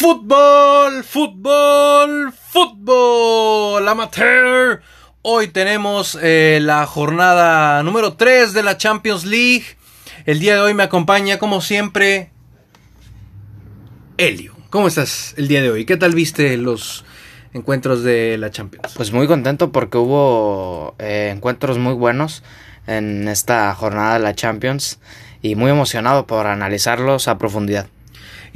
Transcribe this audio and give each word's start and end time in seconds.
Fútbol, 0.00 1.02
fútbol, 1.02 2.32
fútbol 2.32 3.88
amateur. 3.88 4.80
Hoy 5.22 5.48
tenemos 5.48 6.16
eh, 6.22 6.60
la 6.62 6.86
jornada 6.86 7.82
número 7.82 8.12
3 8.12 8.52
de 8.52 8.62
la 8.62 8.76
Champions 8.76 9.24
League. 9.24 9.64
El 10.24 10.38
día 10.38 10.54
de 10.54 10.60
hoy 10.60 10.72
me 10.72 10.84
acompaña, 10.84 11.40
como 11.40 11.60
siempre, 11.60 12.30
Elio. 14.18 14.54
¿Cómo 14.70 14.86
estás 14.86 15.34
el 15.36 15.48
día 15.48 15.62
de 15.62 15.70
hoy? 15.72 15.84
¿Qué 15.84 15.96
tal 15.96 16.14
viste 16.14 16.56
los 16.58 17.04
encuentros 17.52 18.04
de 18.04 18.38
la 18.38 18.52
Champions? 18.52 18.94
Pues 18.94 19.10
muy 19.10 19.26
contento 19.26 19.72
porque 19.72 19.98
hubo 19.98 20.94
eh, 21.00 21.32
encuentros 21.34 21.76
muy 21.76 21.94
buenos 21.94 22.44
en 22.86 23.26
esta 23.26 23.74
jornada 23.74 24.14
de 24.14 24.20
la 24.20 24.36
Champions 24.36 25.00
y 25.42 25.56
muy 25.56 25.72
emocionado 25.72 26.28
por 26.28 26.46
analizarlos 26.46 27.26
a 27.26 27.36
profundidad. 27.36 27.88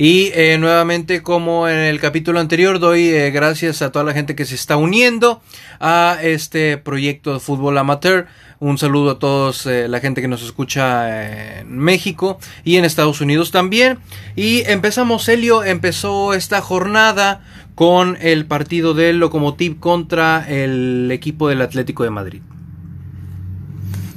Y 0.03 0.33
eh, 0.35 0.59
nuevamente, 0.59 1.23
como 1.23 1.69
en 1.69 1.79
el 1.79 2.01
capítulo 2.01 2.41
anterior, 2.41 2.81
doy 2.81 3.07
eh, 3.07 3.31
gracias 3.31 3.83
a 3.83 3.93
toda 3.93 4.05
la 4.05 4.13
gente 4.13 4.35
que 4.35 4.45
se 4.45 4.57
está 4.57 4.77
uniendo 4.77 5.41
a 5.79 6.19
este 6.21 6.77
proyecto 6.77 7.35
de 7.35 7.39
fútbol 7.39 7.79
amateur. 7.79 8.27
Un 8.59 8.79
saludo 8.79 9.13
a 9.13 9.19
todos 9.21 9.65
eh, 9.65 9.87
la 9.87 10.01
gente 10.01 10.21
que 10.21 10.27
nos 10.27 10.43
escucha 10.43 11.61
en 11.61 11.79
México 11.79 12.41
y 12.65 12.79
en 12.79 12.85
Estados 12.85 13.21
Unidos 13.21 13.53
también. 13.53 14.01
Y 14.35 14.63
empezamos, 14.63 15.29
Helio 15.29 15.63
empezó 15.63 16.35
esta 16.35 16.61
jornada 16.61 17.45
con 17.77 18.19
el 18.21 18.45
partido 18.47 18.95
del 18.95 19.21
Lokomotiv 19.21 19.79
contra 19.79 20.45
el 20.49 21.11
equipo 21.13 21.49
del 21.49 21.63
Atlético 21.63 22.03
de 22.03 22.11
Madrid. 22.11 22.43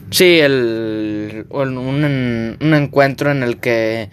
Sí, 0.09 0.40
el, 0.40 1.45
un 1.52 2.73
encuentro 2.73 3.29
en 3.29 3.43
el 3.43 3.57
que 3.57 4.09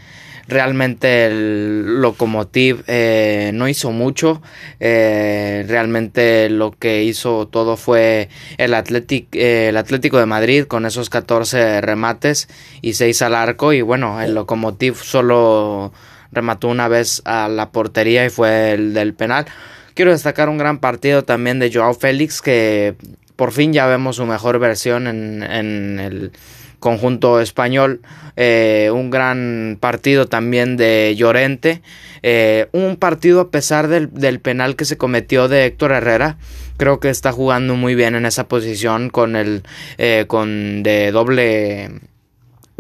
realmente 0.52 1.26
el 1.26 2.00
Lokomotiv 2.00 2.84
eh, 2.86 3.50
no 3.54 3.68
hizo 3.68 3.90
mucho. 3.90 4.42
Eh, 4.80 5.64
realmente 5.66 6.48
lo 6.50 6.70
que 6.70 7.02
hizo 7.04 7.48
todo 7.48 7.76
fue 7.76 8.28
el, 8.58 8.74
eh, 8.74 9.66
el 9.68 9.76
Atlético 9.76 10.18
de 10.18 10.26
Madrid 10.26 10.64
con 10.64 10.86
esos 10.86 11.10
14 11.10 11.80
remates 11.80 12.48
y 12.80 12.94
6 12.94 13.22
al 13.22 13.34
arco. 13.34 13.72
Y 13.72 13.82
bueno, 13.82 14.20
el 14.20 14.34
Lokomotiv 14.34 14.96
solo 14.96 15.92
remató 16.30 16.68
una 16.68 16.88
vez 16.88 17.22
a 17.24 17.48
la 17.48 17.70
portería 17.70 18.24
y 18.24 18.30
fue 18.30 18.72
el 18.72 18.94
del 18.94 19.14
penal. 19.14 19.46
Quiero 19.94 20.12
destacar 20.12 20.48
un 20.48 20.56
gran 20.56 20.78
partido 20.78 21.22
también 21.22 21.58
de 21.58 21.70
Joao 21.72 21.92
Félix 21.92 22.40
que 22.40 22.94
por 23.42 23.50
fin 23.50 23.72
ya 23.72 23.88
vemos 23.88 24.14
su 24.14 24.24
mejor 24.24 24.60
versión 24.60 25.08
en, 25.08 25.98
el 25.98 26.30
conjunto 26.78 27.40
español. 27.40 28.00
Eh, 28.36 28.88
un 28.94 29.10
gran 29.10 29.78
partido 29.80 30.26
también 30.26 30.76
de 30.76 31.16
Llorente. 31.16 31.82
Eh, 32.22 32.68
un 32.70 32.94
partido 32.94 33.40
a 33.40 33.50
pesar 33.50 33.88
del, 33.88 34.14
del, 34.14 34.38
penal 34.38 34.76
que 34.76 34.84
se 34.84 34.96
cometió 34.96 35.48
de 35.48 35.64
Héctor 35.64 35.90
Herrera. 35.90 36.36
Creo 36.76 37.00
que 37.00 37.10
está 37.10 37.32
jugando 37.32 37.74
muy 37.74 37.96
bien 37.96 38.14
en 38.14 38.26
esa 38.26 38.46
posición 38.46 39.10
con 39.10 39.34
el 39.34 39.64
eh, 39.98 40.26
con 40.28 40.84
de 40.84 41.10
doble 41.10 41.90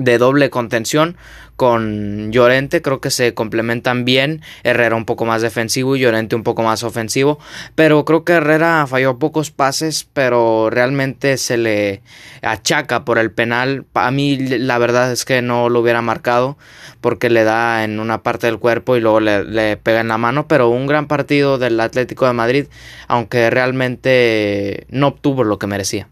de 0.04 0.18
doble 0.18 0.50
contención 0.50 1.16
con 1.56 2.32
Llorente, 2.32 2.82
creo 2.82 3.00
que 3.00 3.10
se 3.10 3.34
complementan 3.34 4.04
bien, 4.04 4.42
Herrera 4.64 4.96
un 4.96 5.04
poco 5.04 5.24
más 5.24 5.42
defensivo 5.42 5.94
y 5.94 6.00
Llorente 6.00 6.34
un 6.34 6.42
poco 6.42 6.62
más 6.62 6.82
ofensivo, 6.82 7.38
pero 7.74 8.04
creo 8.04 8.24
que 8.24 8.32
Herrera 8.32 8.86
falló 8.88 9.18
pocos 9.18 9.50
pases, 9.50 10.08
pero 10.12 10.70
realmente 10.70 11.36
se 11.36 11.56
le 11.58 12.02
achaca 12.40 13.04
por 13.04 13.18
el 13.18 13.30
penal, 13.30 13.84
a 13.94 14.10
mí 14.10 14.36
la 14.38 14.78
verdad 14.78 15.12
es 15.12 15.24
que 15.24 15.42
no 15.42 15.68
lo 15.68 15.80
hubiera 15.80 16.02
marcado 16.02 16.56
porque 17.00 17.30
le 17.30 17.44
da 17.44 17.84
en 17.84 18.00
una 18.00 18.22
parte 18.22 18.46
del 18.46 18.58
cuerpo 18.58 18.96
y 18.96 19.00
luego 19.00 19.20
le, 19.20 19.76
pega 19.76 20.00
en 20.00 20.08
la 20.08 20.18
mano, 20.18 20.48
pero 20.48 20.68
un 20.68 20.86
gran 20.86 21.06
partido 21.06 21.58
del 21.58 21.78
Atlético 21.80 22.26
de 22.26 22.32
Madrid, 22.32 22.66
aunque 23.08 23.50
realmente 23.50 24.86
no 24.88 25.08
obtuvo 25.08 25.44
lo 25.44 25.58
que 25.58 25.66
merecía. 25.66 26.08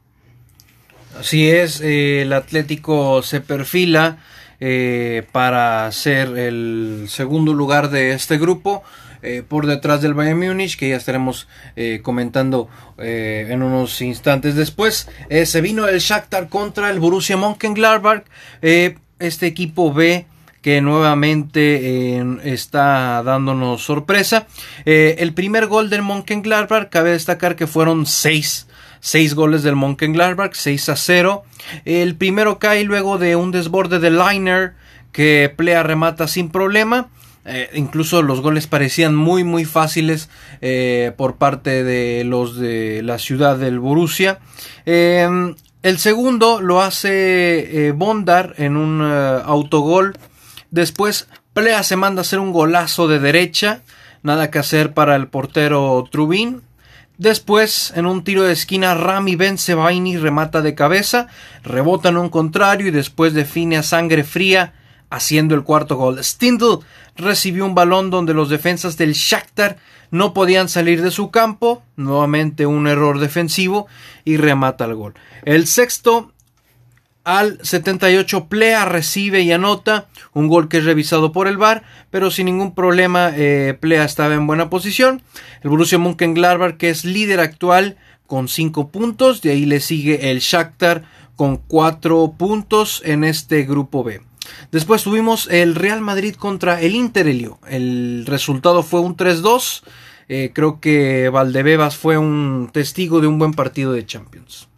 Así 1.20 1.50
es, 1.50 1.82
eh, 1.82 2.22
el 2.22 2.32
Atlético 2.32 3.22
se 3.22 3.42
perfila 3.42 4.16
eh, 4.58 5.22
para 5.32 5.92
ser 5.92 6.28
el 6.38 7.08
segundo 7.08 7.52
lugar 7.52 7.90
de 7.90 8.12
este 8.12 8.38
grupo. 8.38 8.82
Eh, 9.22 9.42
por 9.46 9.66
detrás 9.66 10.00
del 10.00 10.14
Bayern 10.14 10.38
Múnich, 10.38 10.78
que 10.78 10.88
ya 10.88 10.96
estaremos 10.96 11.46
comentando 12.02 12.70
en 12.96 13.62
unos 13.62 14.00
instantes 14.00 14.54
después. 14.54 15.08
se 15.44 15.60
vino 15.60 15.86
el 15.88 15.98
Shakhtar 15.98 16.48
contra 16.48 16.90
el 16.90 17.00
Borussia 17.00 17.36
Mönchengladbach. 17.36 18.22
este 18.62 19.46
equipo 19.46 19.92
B 19.92 20.24
que 20.62 20.80
nuevamente 20.80 22.18
está 22.44 23.22
dándonos 23.22 23.82
sorpresa. 23.82 24.46
el 24.86 25.34
primer 25.34 25.66
gol 25.66 25.90
del 25.90 26.00
Mönchengladbach, 26.00 26.88
cabe 26.88 27.10
destacar 27.10 27.56
que 27.56 27.66
fueron 27.66 28.06
seis 28.06 28.68
6 29.00 29.34
goles 29.34 29.62
del 29.62 29.76
Mönchengladbach, 29.76 30.54
6 30.54 30.88
a 30.90 30.96
0. 30.96 31.42
El 31.84 32.16
primero 32.16 32.58
cae 32.58 32.84
luego 32.84 33.18
de 33.18 33.36
un 33.36 33.50
desborde 33.50 33.98
de 33.98 34.10
Liner 34.10 34.74
que 35.12 35.52
Plea 35.54 35.82
remata 35.82 36.28
sin 36.28 36.50
problema. 36.50 37.08
Eh, 37.46 37.70
incluso 37.74 38.22
los 38.22 38.42
goles 38.42 38.66
parecían 38.66 39.16
muy 39.16 39.44
muy 39.44 39.64
fáciles 39.64 40.28
eh, 40.60 41.12
por 41.16 41.36
parte 41.36 41.84
de 41.84 42.22
los 42.24 42.58
de 42.58 43.02
la 43.02 43.18
ciudad 43.18 43.56
del 43.56 43.78
Borussia. 43.78 44.38
Em, 44.84 45.54
el 45.82 45.98
segundo 45.98 46.60
lo 46.60 46.82
hace 46.82 47.88
eh, 47.88 47.92
Bondar 47.92 48.54
en 48.58 48.76
un 48.76 49.00
autogol. 49.02 50.18
Después 50.70 51.28
Plea 51.54 51.82
se 51.82 51.96
manda 51.96 52.20
a 52.20 52.22
hacer 52.22 52.38
un 52.38 52.52
golazo 52.52 53.08
de 53.08 53.18
derecha. 53.18 53.80
Nada 54.22 54.50
que 54.50 54.58
hacer 54.58 54.92
para 54.92 55.16
el 55.16 55.28
portero 55.28 56.06
Trubin. 56.10 56.60
Después, 57.20 57.92
en 57.96 58.06
un 58.06 58.24
tiro 58.24 58.44
de 58.44 58.54
esquina, 58.54 58.94
Rami 58.94 59.36
Benzebaini 59.36 60.16
remata 60.16 60.62
de 60.62 60.74
cabeza, 60.74 61.26
rebota 61.62 62.08
en 62.08 62.16
un 62.16 62.30
contrario 62.30 62.88
y 62.88 62.92
después 62.92 63.34
define 63.34 63.76
a 63.76 63.82
sangre 63.82 64.24
fría, 64.24 64.72
haciendo 65.10 65.54
el 65.54 65.62
cuarto 65.62 65.96
gol. 65.96 66.24
Stindl 66.24 66.78
recibió 67.16 67.66
un 67.66 67.74
balón 67.74 68.08
donde 68.08 68.32
los 68.32 68.48
defensas 68.48 68.96
del 68.96 69.12
Shakhtar 69.12 69.76
no 70.10 70.32
podían 70.32 70.70
salir 70.70 71.02
de 71.02 71.10
su 71.10 71.30
campo, 71.30 71.82
nuevamente 71.94 72.64
un 72.64 72.86
error 72.86 73.18
defensivo 73.18 73.86
y 74.24 74.38
remata 74.38 74.86
el 74.86 74.94
gol. 74.94 75.12
El 75.44 75.66
sexto 75.66 76.32
al 77.38 77.58
78 77.62 78.46
Plea 78.46 78.84
recibe 78.84 79.42
y 79.42 79.52
anota 79.52 80.08
un 80.32 80.48
gol 80.48 80.68
que 80.68 80.78
es 80.78 80.84
revisado 80.84 81.32
por 81.32 81.46
el 81.48 81.56
VAR, 81.58 81.82
pero 82.10 82.30
sin 82.30 82.46
ningún 82.46 82.74
problema 82.74 83.30
eh, 83.34 83.76
Plea 83.78 84.04
estaba 84.04 84.34
en 84.34 84.46
buena 84.46 84.70
posición. 84.70 85.22
El 85.62 85.70
Borussia 85.70 85.98
Mönchengladbach 85.98 86.76
que 86.76 86.90
es 86.90 87.04
líder 87.04 87.40
actual 87.40 87.96
con 88.26 88.48
5 88.48 88.90
puntos, 88.90 89.42
de 89.42 89.50
ahí 89.50 89.66
le 89.66 89.80
sigue 89.80 90.30
el 90.30 90.38
Shakhtar 90.38 91.04
con 91.36 91.56
4 91.56 92.34
puntos 92.38 93.02
en 93.04 93.24
este 93.24 93.64
grupo 93.64 94.04
B. 94.04 94.20
Después 94.72 95.02
tuvimos 95.02 95.48
el 95.50 95.74
Real 95.74 96.00
Madrid 96.00 96.34
contra 96.34 96.80
el 96.80 96.94
Inter 96.94 97.26
El 97.68 98.24
resultado 98.26 98.82
fue 98.82 99.00
un 99.00 99.16
3-2. 99.16 99.82
Eh, 100.28 100.52
creo 100.54 100.80
que 100.80 101.28
Valdebebas 101.28 101.96
fue 101.96 102.18
un 102.18 102.70
testigo 102.72 103.20
de 103.20 103.26
un 103.26 103.38
buen 103.38 103.52
partido 103.52 103.92
de 103.92 104.06
Champions. 104.06 104.69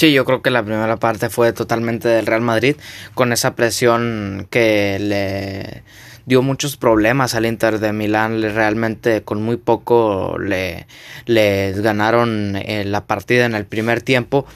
Sí, 0.00 0.14
yo 0.14 0.24
creo 0.24 0.40
que 0.40 0.48
la 0.48 0.62
primera 0.62 0.96
parte 0.96 1.28
fue 1.28 1.52
totalmente 1.52 2.08
del 2.08 2.24
Real 2.24 2.40
Madrid, 2.40 2.74
con 3.12 3.34
esa 3.34 3.54
presión 3.54 4.46
que 4.48 4.96
le 4.98 5.82
dio 6.24 6.40
muchos 6.40 6.78
problemas 6.78 7.34
al 7.34 7.44
Inter 7.44 7.78
de 7.80 7.92
Milán, 7.92 8.40
realmente 8.40 9.20
con 9.24 9.42
muy 9.42 9.58
poco 9.58 10.38
le, 10.38 10.86
ganaron 11.26 12.56
eh, 12.56 12.84
la 12.86 13.04
partida 13.04 13.44
en 13.44 13.54
el 13.54 13.66
primer 13.66 14.00
tiempo. 14.00 14.46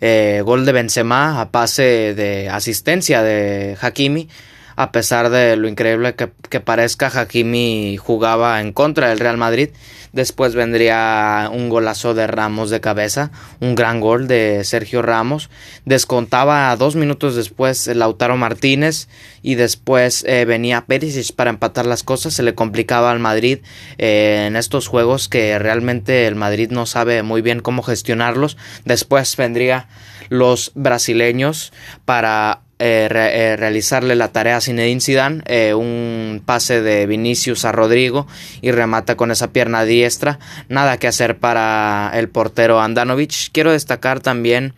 Eh, 0.00 0.42
gol 0.44 0.66
de 0.66 0.72
Benzema 0.72 1.40
a 1.40 1.52
pase 1.52 2.12
de 2.16 2.48
asistencia 2.48 3.22
de 3.22 3.78
Hakimi 3.80 4.28
a 4.76 4.92
pesar 4.92 5.30
de 5.30 5.56
lo 5.56 5.68
increíble 5.68 6.14
que, 6.14 6.30
que, 6.48 6.60
parezca, 6.60 7.06
Hakimi 7.08 7.96
jugaba 7.96 8.60
en 8.60 8.72
contra 8.72 9.08
del 9.08 9.18
Real 9.18 9.36
Madrid. 9.36 9.70
Después 10.12 10.56
vendría 10.56 11.48
un 11.52 11.68
golazo 11.68 12.14
de 12.14 12.26
Ramos 12.26 12.70
de 12.70 12.80
cabeza, 12.80 13.30
un 13.60 13.76
gran 13.76 14.00
gol 14.00 14.26
de 14.26 14.64
Sergio 14.64 15.02
Ramos. 15.02 15.50
Descontaba 15.84 16.74
dos 16.76 16.96
minutos 16.96 17.36
después 17.36 17.86
Lautaro 17.86 18.36
Martínez 18.36 19.08
y 19.42 19.54
después 19.54 20.24
eh, 20.26 20.44
venía 20.46 20.86
Perisic 20.86 21.34
para 21.36 21.50
empatar 21.50 21.86
las 21.86 22.02
cosas. 22.02 22.34
Se 22.34 22.42
le 22.42 22.56
complicaba 22.56 23.12
al 23.12 23.20
Madrid 23.20 23.60
eh, 23.98 24.46
en 24.48 24.56
estos 24.56 24.88
juegos 24.88 25.28
que 25.28 25.58
realmente 25.60 26.26
el 26.26 26.34
Madrid 26.34 26.70
no 26.70 26.86
sabe 26.86 27.22
muy 27.22 27.40
bien 27.40 27.60
cómo 27.60 27.82
gestionarlos. 27.82 28.56
Después 28.84 29.36
vendría 29.36 29.88
los 30.28 30.72
brasileños 30.74 31.72
para 32.04 32.62
eh, 32.82 33.10
eh, 33.12 33.56
realizarle 33.58 34.14
la 34.14 34.28
tarea 34.28 34.56
a 34.56 34.60
Zinedine 34.62 35.02
Zidane, 35.02 35.42
eh, 35.44 35.74
un 35.74 36.40
pase 36.46 36.80
de 36.80 37.04
Vinicius 37.04 37.66
a 37.66 37.72
Rodrigo 37.72 38.26
y 38.62 38.70
remata 38.70 39.18
con 39.18 39.30
esa 39.30 39.52
pierna 39.52 39.84
diestra. 39.84 40.38
Nada 40.70 40.96
que 40.96 41.06
hacer 41.06 41.36
para 41.36 42.10
el 42.14 42.30
portero 42.30 42.80
Andanovic. 42.80 43.50
Quiero 43.52 43.72
destacar 43.72 44.20
también 44.20 44.72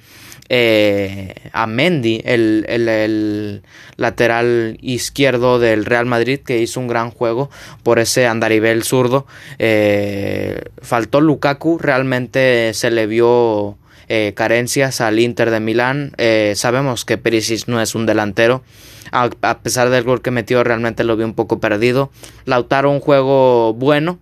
a 0.51 1.67
Mendy, 1.67 2.21
el, 2.27 2.67
el, 2.69 3.63
lateral 3.97 4.77
izquierdo 4.83 5.59
del 5.59 5.87
Real 5.87 6.05
Madrid, 6.05 6.41
que 6.41 6.59
hizo 6.59 6.79
un 6.79 6.89
gran 6.89 7.11
juego 7.11 7.51
por 7.85 7.99
ese 8.01 8.27
andarivel 8.27 8.83
zurdo. 8.83 9.27
Faltó 10.83 11.21
Lukaku, 11.23 11.79
realmente 11.79 12.75
se 12.75 12.91
le 12.91 13.07
vio 13.07 13.79
eh, 14.15 14.35
carencias 14.35 15.01
al 15.01 15.19
Inter 15.19 15.51
de 15.51 15.61
Milán. 15.61 16.13
sabemos 16.55 17.05
que 17.05 17.17
Perisic 17.17 17.67
no 17.69 17.81
es 17.81 17.95
un 17.95 18.05
delantero. 18.05 18.63
A, 19.11 19.59
pesar 19.59 19.91
del 19.91 20.05
gol 20.05 20.23
que 20.23 20.31
metió, 20.31 20.63
realmente 20.65 21.05
lo 21.05 21.17
vi 21.17 21.25
un 21.25 21.35
poco 21.35 21.61
perdido. 21.61 22.11
Lautaro, 22.45 22.91
un 22.91 23.01
juego 23.01 23.75
bueno 23.75 24.19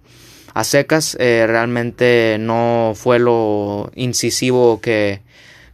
a 0.54 0.64
secas. 0.64 1.16
realmente 1.18 2.36
no 2.38 2.92
fue 2.94 3.18
lo 3.18 3.90
incisivo 3.94 4.80
que, 4.80 5.22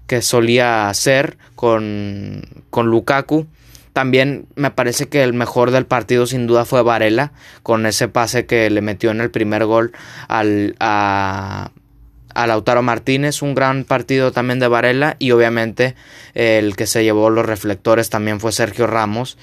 que 0.06 0.22
solía 0.22 0.88
hacer 0.88 1.36
con, 1.54 2.42
con 2.70 2.86
Lukaku. 2.86 3.46
También 3.96 4.46
me 4.56 4.70
parece 4.70 5.08
que 5.08 5.22
el 5.22 5.32
mejor 5.32 5.70
del 5.70 5.86
partido 5.86 6.26
sin 6.26 6.46
duda 6.46 6.66
fue 6.66 6.82
Varela, 6.82 7.32
con 7.62 7.86
ese 7.86 8.08
pase 8.08 8.44
que 8.44 8.68
le 8.68 8.82
metió 8.82 9.10
en 9.10 9.22
el 9.22 9.30
primer 9.30 9.64
gol 9.64 9.92
al, 10.28 10.76
a, 10.80 11.70
Lautaro 12.44 12.82
Martínez. 12.82 13.40
Un 13.40 13.54
gran 13.54 13.84
partido 13.84 14.32
también 14.32 14.58
de 14.58 14.66
Varela 14.66 15.14
y 15.20 15.30
obviamente 15.30 15.94
el 16.34 16.74
que 16.74 16.86
se 16.86 17.04
llevó 17.04 17.30
los 17.30 17.46
reflectores 17.46 18.10
también 18.10 18.40
fue 18.40 18.50
Sergio 18.50 18.88
Ramos 18.88 19.38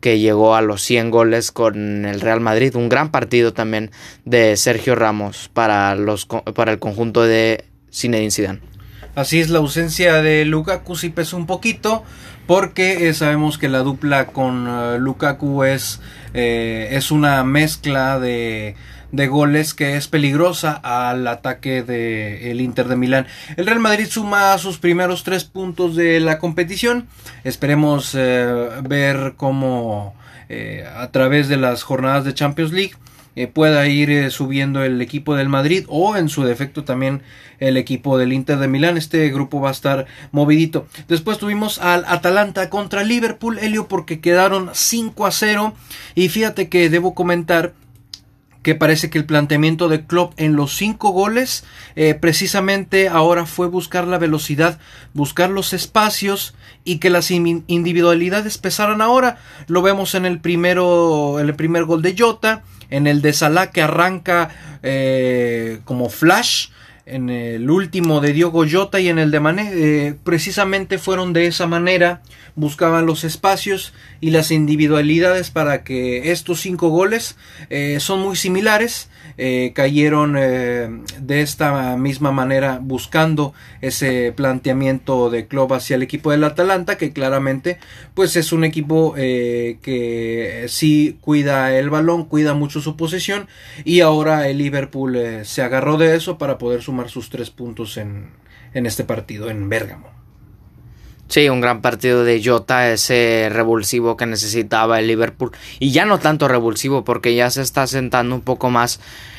que 0.00 0.18
llegó 0.18 0.54
a 0.54 0.62
los 0.62 0.82
100 0.82 1.10
goles 1.10 1.52
con 1.52 2.04
el 2.04 2.20
Real 2.20 2.40
Madrid. 2.40 2.74
Un 2.76 2.88
gran 2.88 3.10
partido 3.10 3.52
también 3.52 3.90
de 4.24 4.56
Sergio 4.56 4.94
Ramos 4.94 5.50
para, 5.52 5.94
los, 5.94 6.26
para 6.26 6.72
el 6.72 6.78
conjunto 6.78 7.22
de 7.22 7.64
Zinedine 7.92 8.30
Zidane. 8.30 8.60
Así 9.14 9.40
es, 9.40 9.50
la 9.50 9.58
ausencia 9.58 10.22
de 10.22 10.44
Lukaku 10.44 10.94
sí 10.94 11.08
pesa 11.08 11.36
un 11.36 11.46
poquito 11.46 12.04
porque 12.46 13.08
eh, 13.08 13.14
sabemos 13.14 13.58
que 13.58 13.68
la 13.68 13.80
dupla 13.80 14.28
con 14.28 14.66
eh, 14.68 14.98
Lukaku 15.00 15.64
es, 15.64 16.00
eh, 16.34 16.88
es 16.92 17.10
una 17.10 17.42
mezcla 17.42 18.20
de, 18.20 18.76
de, 19.12 19.26
goles 19.26 19.74
que 19.74 19.96
es 19.96 20.08
peligrosa 20.08 20.72
al 20.72 21.26
ataque 21.26 21.82
del 21.82 22.60
Inter 22.60 22.88
de 22.88 22.96
Milán. 22.96 23.26
El 23.56 23.66
Real 23.66 23.80
Madrid 23.80 24.06
suma 24.08 24.56
sus 24.58 24.78
primeros 24.78 25.24
tres 25.24 25.44
puntos 25.44 25.96
de 25.96 26.20
la 26.20 26.38
competición. 26.38 27.06
Esperemos 27.44 28.12
ver 28.14 29.34
cómo 29.36 30.14
a 30.96 31.08
través 31.08 31.48
de 31.48 31.56
las 31.56 31.82
jornadas 31.82 32.24
de 32.24 32.34
Champions 32.34 32.72
League 32.72 32.92
eh, 33.38 33.46
pueda 33.46 33.86
ir 33.86 34.10
eh, 34.10 34.30
subiendo 34.32 34.82
el 34.82 35.00
equipo 35.00 35.36
del 35.36 35.48
Madrid 35.48 35.84
o 35.86 36.16
en 36.16 36.28
su 36.28 36.42
defecto 36.42 36.82
también 36.82 37.22
el 37.60 37.76
equipo 37.76 38.18
del 38.18 38.32
Inter 38.32 38.58
de 38.58 38.66
Milán. 38.66 38.96
Este 38.96 39.28
grupo 39.28 39.60
va 39.60 39.68
a 39.68 39.72
estar 39.72 40.06
movidito. 40.32 40.88
Después 41.06 41.38
tuvimos 41.38 41.78
al 41.78 42.04
Atalanta 42.08 42.68
contra 42.68 43.04
Liverpool, 43.04 43.60
Helio, 43.60 43.86
porque 43.86 44.18
quedaron 44.18 44.70
5 44.72 45.24
a 45.24 45.30
0. 45.30 45.72
Y 46.16 46.30
fíjate 46.30 46.68
que 46.68 46.90
debo 46.90 47.14
comentar 47.14 47.74
que 48.62 48.74
parece 48.74 49.08
que 49.08 49.18
el 49.18 49.24
planteamiento 49.24 49.88
de 49.88 50.04
Klopp 50.04 50.34
en 50.36 50.56
los 50.56 50.76
cinco 50.76 51.10
goles 51.10 51.64
eh, 51.96 52.14
precisamente 52.14 53.08
ahora 53.08 53.46
fue 53.46 53.68
buscar 53.68 54.06
la 54.06 54.18
velocidad, 54.18 54.78
buscar 55.14 55.50
los 55.50 55.72
espacios 55.72 56.54
y 56.84 56.98
que 56.98 57.10
las 57.10 57.30
individualidades 57.30 58.58
pesaran 58.58 59.00
ahora. 59.00 59.38
Lo 59.68 59.82
vemos 59.82 60.14
en 60.14 60.26
el 60.26 60.40
primero, 60.40 61.40
en 61.40 61.48
el 61.48 61.54
primer 61.54 61.84
gol 61.84 62.02
de 62.02 62.16
Jota, 62.18 62.62
en 62.90 63.06
el 63.06 63.22
de 63.22 63.32
Salah 63.32 63.70
que 63.70 63.82
arranca 63.82 64.50
eh, 64.82 65.80
como 65.84 66.08
flash, 66.08 66.68
en 67.08 67.30
el 67.30 67.70
último 67.70 68.20
de 68.20 68.32
Diogo 68.32 68.64
Jota 68.70 69.00
y 69.00 69.08
en 69.08 69.18
el 69.18 69.30
de 69.30 69.40
Mané, 69.40 69.70
eh, 69.72 70.14
precisamente 70.24 70.98
fueron 70.98 71.32
de 71.32 71.46
esa 71.46 71.66
manera, 71.66 72.22
buscaban 72.54 73.06
los 73.06 73.24
espacios 73.24 73.92
y 74.20 74.30
las 74.30 74.50
individualidades 74.50 75.50
para 75.50 75.84
que 75.84 76.32
estos 76.32 76.60
cinco 76.60 76.88
goles 76.88 77.36
eh, 77.70 78.00
son 78.00 78.20
muy 78.20 78.36
similares 78.36 79.08
eh, 79.36 79.72
cayeron 79.74 80.34
eh, 80.36 80.88
de 81.20 81.40
esta 81.40 81.96
misma 81.96 82.32
manera 82.32 82.80
buscando 82.82 83.54
ese 83.80 84.32
planteamiento 84.32 85.30
de 85.30 85.46
club 85.46 85.72
hacia 85.72 85.94
el 85.94 86.02
equipo 86.02 86.32
del 86.32 86.42
Atalanta 86.42 86.98
que 86.98 87.12
claramente 87.12 87.78
pues 88.14 88.34
es 88.34 88.52
un 88.52 88.64
equipo 88.64 89.14
que 89.14 90.66
sí 90.68 91.18
cuida 91.20 91.78
el 91.78 91.90
balón 91.90 92.24
cuida 92.24 92.54
mucho 92.54 92.80
su 92.80 92.96
posesión 92.96 93.46
y 93.84 94.00
ahora 94.00 94.48
el 94.48 94.58
Liverpool 94.58 95.16
se 95.44 95.62
agarró 95.62 95.96
de 95.96 96.16
eso 96.16 96.38
para 96.38 96.58
poder 96.58 96.82
sumar 96.82 96.97
sus 97.06 97.30
tres 97.30 97.50
puntos 97.50 97.96
en, 97.96 98.30
en 98.74 98.86
este 98.86 99.04
partido 99.04 99.50
en 99.50 99.68
Bérgamo 99.68 100.18
Sí, 101.28 101.46
un 101.50 101.60
gran 101.60 101.82
partido 101.82 102.24
de 102.24 102.42
Jota, 102.42 102.90
ese 102.90 103.50
revulsivo 103.52 104.16
que 104.16 104.24
necesitaba 104.24 104.98
el 104.98 105.08
Liverpool. 105.08 105.52
Y 105.78 105.92
ya 105.92 106.06
no 106.06 106.18
tanto 106.18 106.48
revulsivo, 106.48 107.04
porque 107.04 107.34
ya 107.34 107.50
se 107.50 107.60
está 107.60 107.86
sentando 107.86 108.34
un 108.34 108.40
poco 108.40 108.70
más 108.70 108.98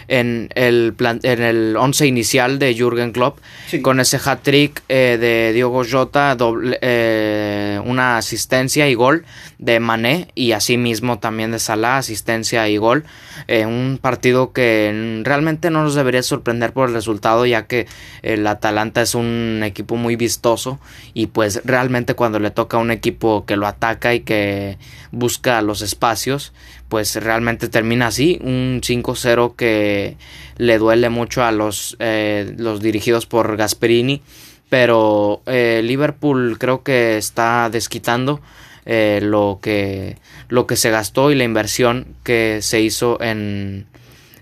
en 0.10 0.50
el, 0.56 0.96
en 1.00 1.42
el 1.42 1.78
once 1.78 2.06
inicial 2.06 2.60
de 2.60 2.74
Jürgen 2.74 3.12
Klopp, 3.12 3.38
con 3.84 4.00
ese 4.00 4.20
hat-trick 4.24 4.82
eh, 4.90 5.18
de 5.20 5.54
Diogo 5.54 5.84
Jota, 5.90 6.36
eh, 6.82 7.80
una 7.86 8.18
asistencia 8.18 8.90
y 8.90 8.96
gol 8.96 9.24
de 9.60 9.80
Mané, 9.80 10.30
y 10.34 10.54
asimismo 10.54 11.20
también 11.20 11.52
de 11.52 11.60
Salah, 11.60 11.98
asistencia 11.98 12.68
y 12.68 12.78
gol. 12.78 13.06
Eh, 13.48 13.66
un 13.66 14.00
partido 14.02 14.52
que 14.52 15.22
realmente 15.24 15.70
no 15.70 15.84
nos 15.84 15.94
debería 15.94 16.24
sorprender 16.24 16.74
por 16.74 16.90
el 16.90 16.96
resultado, 16.96 17.46
ya 17.46 17.68
que 17.68 17.86
el 18.24 18.46
Atalanta 18.48 19.04
es 19.04 19.14
un 19.14 19.62
equipo 19.64 19.96
muy 19.96 20.16
vistoso, 20.16 20.80
y 21.14 21.28
pues 21.28 21.62
realmente 21.66 22.16
cuando 22.16 22.40
le 22.40 22.50
toca 22.50 22.78
a 22.78 22.80
un 22.80 22.90
equipo 22.90 23.46
que 23.46 23.56
lo 23.56 23.68
ataca 23.68 24.16
y 24.16 24.22
que 24.22 24.80
busca 25.12 25.62
los 25.62 25.84
espacios, 25.84 26.52
pues 26.90 27.16
realmente 27.16 27.70
termina 27.70 28.08
así, 28.08 28.40
un 28.42 28.82
5-0 28.84 29.56
que 29.56 30.18
le 30.58 30.78
duele 30.80 31.10
mucho 31.10 31.44
a 31.44 31.52
los, 31.52 31.96
eh, 32.00 32.54
los 32.58 32.82
dirigidos 32.82 33.28
por 33.28 33.56
Gasperini, 33.56 34.24
pero 34.70 35.42
eh, 35.46 35.82
Liverpool 35.84 36.58
creo 36.60 36.84
que 36.84 37.18
está 37.18 37.70
desquitando 37.70 38.42
eh, 38.86 39.20
lo, 39.22 39.60
que, 39.62 40.18
lo 40.50 40.66
que 40.66 40.76
se 40.76 40.90
gastó 40.90 41.32
y 41.32 41.36
la 41.36 41.44
inversión 41.44 42.08
que 42.24 42.60
se 42.64 42.82
hizo 42.82 43.22
en, 43.22 43.86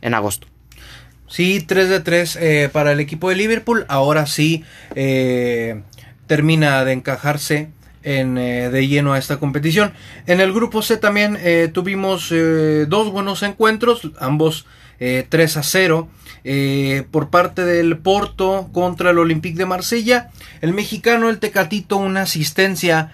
en 0.02 0.14
agosto. 0.14 0.48
Sí, 1.28 1.60
3 1.60 1.90
de 1.90 2.00
3 2.00 2.40
para 2.72 2.94
el 2.94 3.02
equipo 3.02 3.30
de 3.30 3.36
Liverpool. 3.36 3.86
Ahora 3.90 4.26
sí, 4.26 4.64
termina 6.26 6.86
de 6.86 6.94
encajarse 6.94 7.68
en, 8.07 8.38
eh, 8.38 8.69
de 8.69 8.88
lleno 8.88 9.13
a 9.13 9.18
esta 9.18 9.38
competición. 9.38 9.92
En 10.27 10.39
el 10.39 10.54
grupo 10.54 10.81
C 10.81 10.95
también 10.95 11.38
eh, 11.42 11.69
tuvimos 11.71 12.31
eh, 12.31 12.86
dos 12.88 13.12
buenos 13.12 13.44
encuentros, 13.44 14.09
ambos 14.19 14.66
3 14.99 15.57
a 15.57 15.61
0 15.61 16.09
por 17.11 17.30
parte 17.30 17.64
del 17.64 17.99
Porto 17.99 18.69
contra 18.73 19.11
el 19.11 19.19
Olympique 19.19 19.59
de 19.59 19.68
Marsella. 19.68 20.31
El 20.61 20.73
mexicano, 20.73 21.30
el 21.30 21.37
Tecatito, 21.37 21.97
una 21.97 22.23
asistencia 22.23 23.11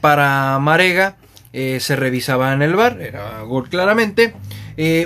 para 0.00 0.58
Marega. 0.58 1.16
se 1.52 1.96
revisaba 1.96 2.54
en 2.54 2.62
el 2.62 2.74
bar, 2.76 3.02
era 3.02 3.42
gol 3.42 3.68
claramente. 3.68 4.32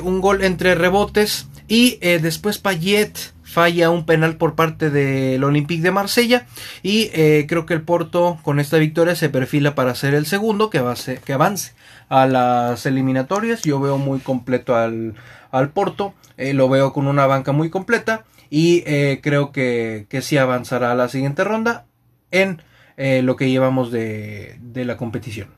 un 0.05 0.21
gol 0.21 0.45
entre 0.45 0.77
rebotes 0.77 1.49
y 1.67 1.97
después 1.99 2.59
Payet 2.59 3.33
falla 3.53 3.91
un 3.91 4.07
penal 4.07 4.37
por 4.37 4.55
parte 4.55 4.89
del 4.89 5.45
Olympique 5.45 5.83
de 5.83 5.91
Marsella 5.91 6.47
y 6.83 7.11
eh, 7.13 7.45
creo 7.47 7.67
que 7.67 7.75
el 7.75 7.83
Porto 7.83 8.39
con 8.43 8.59
esta 8.59 8.79
victoria 8.79 9.15
se 9.15 9.29
perfila 9.29 9.75
para 9.75 9.95
ser 9.95 10.15
el 10.15 10.25
segundo 10.25 10.71
que, 10.71 10.83
que 11.25 11.33
avance 11.35 11.75
a 12.09 12.27
las 12.27 12.87
eliminatorias. 12.87 13.61
Yo 13.63 13.79
veo 13.79 13.99
muy 13.99 14.21
completo 14.21 14.75
al, 14.75 15.15
al 15.51 15.69
Porto, 15.69 16.15
eh, 16.39 16.55
lo 16.55 16.71
veo 16.71 16.95
con 16.95 17.07
una 17.07 17.27
banca 17.27 17.53
muy 17.53 17.69
completa 17.69 18.25
y 18.49 18.83
eh, 18.87 19.21
creo 19.23 19.53
que, 19.53 20.07
que 20.09 20.23
sí 20.23 20.39
avanzará 20.39 20.93
a 20.93 20.95
la 20.95 21.09
siguiente 21.09 21.45
ronda 21.45 21.85
en 22.31 22.63
lo 22.97 23.35
que 23.37 23.51
llevamos 23.51 23.91
de, 23.91 24.59
de 24.61 24.85
la 24.85 24.97
competición. 24.97 25.49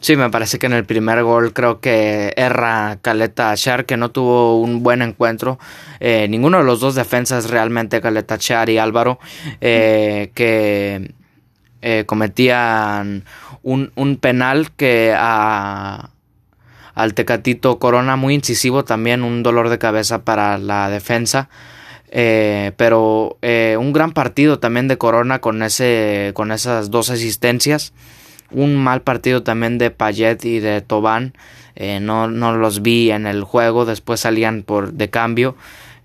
Sí, 0.00 0.14
me 0.14 0.28
parece 0.28 0.58
que 0.58 0.66
en 0.66 0.74
el 0.74 0.84
primer 0.84 1.22
gol 1.22 1.54
creo 1.54 1.80
que 1.80 2.34
erra 2.36 2.98
Caleta 3.00 3.54
Char, 3.56 3.86
que 3.86 3.96
no 3.96 4.10
tuvo 4.10 4.60
un 4.60 4.82
buen 4.82 5.00
encuentro. 5.00 5.58
Eh, 6.00 6.26
ninguno 6.28 6.58
de 6.58 6.64
los 6.64 6.80
dos 6.80 6.94
defensas 6.94 7.48
realmente, 7.48 8.02
Caleta 8.02 8.36
Char 8.36 8.68
y 8.68 8.76
Álvaro, 8.76 9.18
eh, 9.62 10.32
que 10.34 11.14
eh, 11.80 12.04
cometían 12.04 13.24
un, 13.62 14.18
penal 14.20 14.70
que 14.72 15.14
a, 15.16 16.10
al 16.94 17.14
Tecatito 17.14 17.78
Corona 17.78 18.16
muy 18.16 18.34
incisivo 18.34 18.84
también, 18.84 19.22
un 19.22 19.42
dolor 19.42 19.70
de 19.70 19.78
cabeza 19.78 20.24
para 20.24 20.58
la 20.58 20.90
defensa. 20.90 21.48
pero 22.10 23.38
un 23.40 23.92
gran 23.94 24.12
partido 24.12 24.58
también 24.58 24.88
de 24.88 24.98
Corona 24.98 25.40
con, 25.40 25.62
ese, 25.62 26.32
con 26.34 26.52
esas 26.52 26.90
dos 26.90 27.08
asistencias 27.08 27.94
un 28.50 28.76
mal 28.76 29.02
partido 29.02 29.42
también 29.42 29.78
de 29.78 29.90
Payet 29.90 30.44
y 30.44 30.60
de 30.60 30.80
Tobán. 30.80 31.34
Eh, 31.74 32.00
no, 32.00 32.28
no, 32.28 32.56
los 32.56 32.82
vi 32.82 33.10
en 33.10 33.26
el 33.26 33.44
juego, 33.44 33.84
después 33.84 34.20
salían 34.20 34.62
por 34.62 34.92
de 34.92 35.10
cambio. 35.10 35.56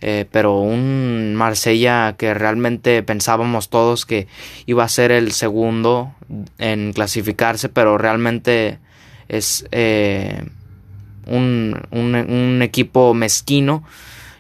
Eh, 0.04 0.26
pero 0.32 0.60
un 0.60 1.36
Marsella 1.36 2.16
que 2.18 2.34
realmente 2.34 3.04
pensábamos 3.04 3.70
todos 3.70 4.08
que 4.08 4.28
iba 4.66 4.84
a 4.84 4.90
ser 4.90 5.12
el 5.12 5.32
segundo 5.32 6.12
en 6.58 6.92
clasificarse, 6.94 7.70
pero 7.70 8.00
realmente 8.00 8.80
es 9.28 9.68
eh, 9.72 10.44
un, 11.28 11.80
un, 11.92 12.62
equipo 12.64 13.14
mezquino 13.14 13.84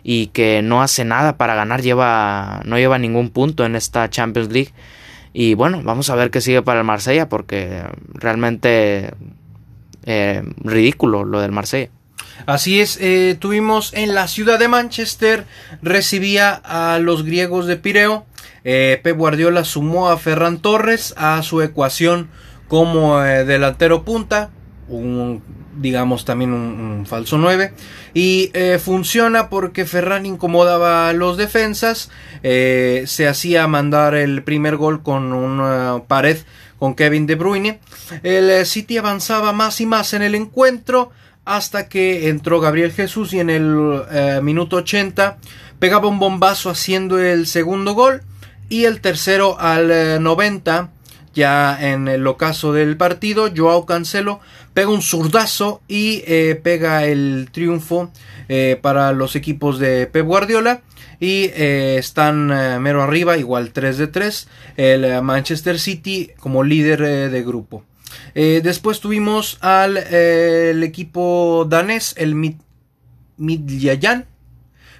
y 0.03 0.27
que 0.27 0.63
no 0.63 0.81
hace 0.81 1.05
nada 1.05 1.37
para 1.37 1.53
ganar, 1.53 1.83
lleva, 1.83 2.61
no 2.65 2.79
lleva 2.79 2.97
ningún 2.97 3.29
punto 3.29 3.63
en 3.63 3.75
esta 3.75 4.09
Champions 4.09 4.51
League. 4.51 4.71
Y 5.33 5.53
bueno, 5.53 5.81
vamos 5.83 6.09
a 6.09 6.15
ver 6.15 6.29
qué 6.29 6.41
sigue 6.41 6.61
para 6.61 6.81
el 6.81 6.85
Marsella, 6.85 7.29
porque 7.29 7.83
realmente 8.13 9.13
eh, 10.05 10.43
ridículo 10.63 11.23
lo 11.23 11.39
del 11.39 11.51
Marsella. 11.51 11.89
Así 12.45 12.79
es, 12.79 12.97
eh, 12.99 13.37
tuvimos 13.39 13.93
en 13.93 14.15
la 14.15 14.27
ciudad 14.27 14.57
de 14.59 14.67
Manchester, 14.67 15.45
recibía 15.81 16.53
a 16.53 16.99
los 16.99 17.23
griegos 17.23 17.67
de 17.67 17.77
Pireo. 17.77 18.25
Eh, 18.63 18.99
Pep 19.03 19.17
Guardiola 19.17 19.63
sumó 19.63 20.09
a 20.09 20.17
Ferran 20.17 20.59
Torres 20.59 21.13
a 21.17 21.41
su 21.43 21.61
ecuación 21.61 22.29
como 22.67 23.23
eh, 23.23 23.43
delantero 23.45 24.03
punta, 24.03 24.49
un, 24.97 25.41
digamos 25.79 26.25
también 26.25 26.53
un, 26.53 27.05
falso 27.05 27.37
9. 27.37 27.73
Y 28.13 28.51
funciona 28.83 29.49
porque 29.49 29.85
Ferran 29.85 30.25
incomodaba 30.25 31.09
a 31.09 31.13
los 31.13 31.37
defensas, 31.37 32.09
se 32.41 33.27
hacía 33.27 33.67
mandar 33.67 34.15
el 34.15 34.43
primer 34.43 34.77
gol 34.77 35.01
con 35.01 35.33
una 35.33 36.03
pared 36.07 36.37
con 36.77 36.95
Kevin 36.95 37.25
De 37.27 37.35
Bruyne. 37.35 37.79
El 38.23 38.65
City 38.65 38.97
avanzaba 38.97 39.53
más 39.53 39.79
y 39.81 39.85
más 39.85 40.13
en 40.13 40.23
el 40.23 40.35
encuentro 40.35 41.11
hasta 41.45 41.87
que 41.87 42.29
entró 42.29 42.59
Gabriel 42.59 42.91
Jesús 42.91 43.33
y 43.33 43.39
en 43.39 43.49
el 43.49 44.03
eh, 44.11 44.39
minuto 44.43 44.77
80 44.77 45.37
pegaba 45.79 46.07
un 46.07 46.19
bombazo 46.19 46.69
haciendo 46.69 47.19
el 47.19 47.47
segundo 47.47 47.93
gol 47.93 48.21
y 48.69 48.85
el 48.85 49.01
tercero 49.01 49.59
al 49.59 50.23
90 50.23 50.79
eh, 50.79 51.00
ya 51.33 51.77
en 51.79 52.07
el 52.07 52.25
ocaso 52.27 52.73
del 52.73 52.97
partido 52.97 53.49
Joao 53.55 53.85
Cancelo 53.85 54.39
pega 54.73 54.89
un 54.89 55.01
zurdazo 55.01 55.81
y 55.87 56.23
eh, 56.27 56.59
pega 56.61 57.05
el 57.05 57.49
triunfo 57.51 58.11
para 58.81 59.13
los 59.13 59.37
equipos 59.37 59.79
de 59.79 60.07
Pep 60.07 60.25
Guardiola 60.25 60.81
y 61.21 61.45
están 61.55 62.47
mero 62.81 63.01
arriba 63.01 63.37
igual 63.37 63.71
3 63.71 63.97
de 63.97 64.07
3 64.07 64.47
el 64.75 65.21
Manchester 65.21 65.79
City 65.79 66.31
como 66.37 66.61
líder 66.65 67.31
de 67.31 67.43
grupo 67.43 67.85
eh, 68.33 68.61
después 68.63 68.99
tuvimos 68.99 69.57
al 69.61 69.97
eh, 69.97 70.71
el 70.71 70.83
equipo 70.83 71.65
danés, 71.67 72.13
el 72.17 72.35
Mid 72.35 72.55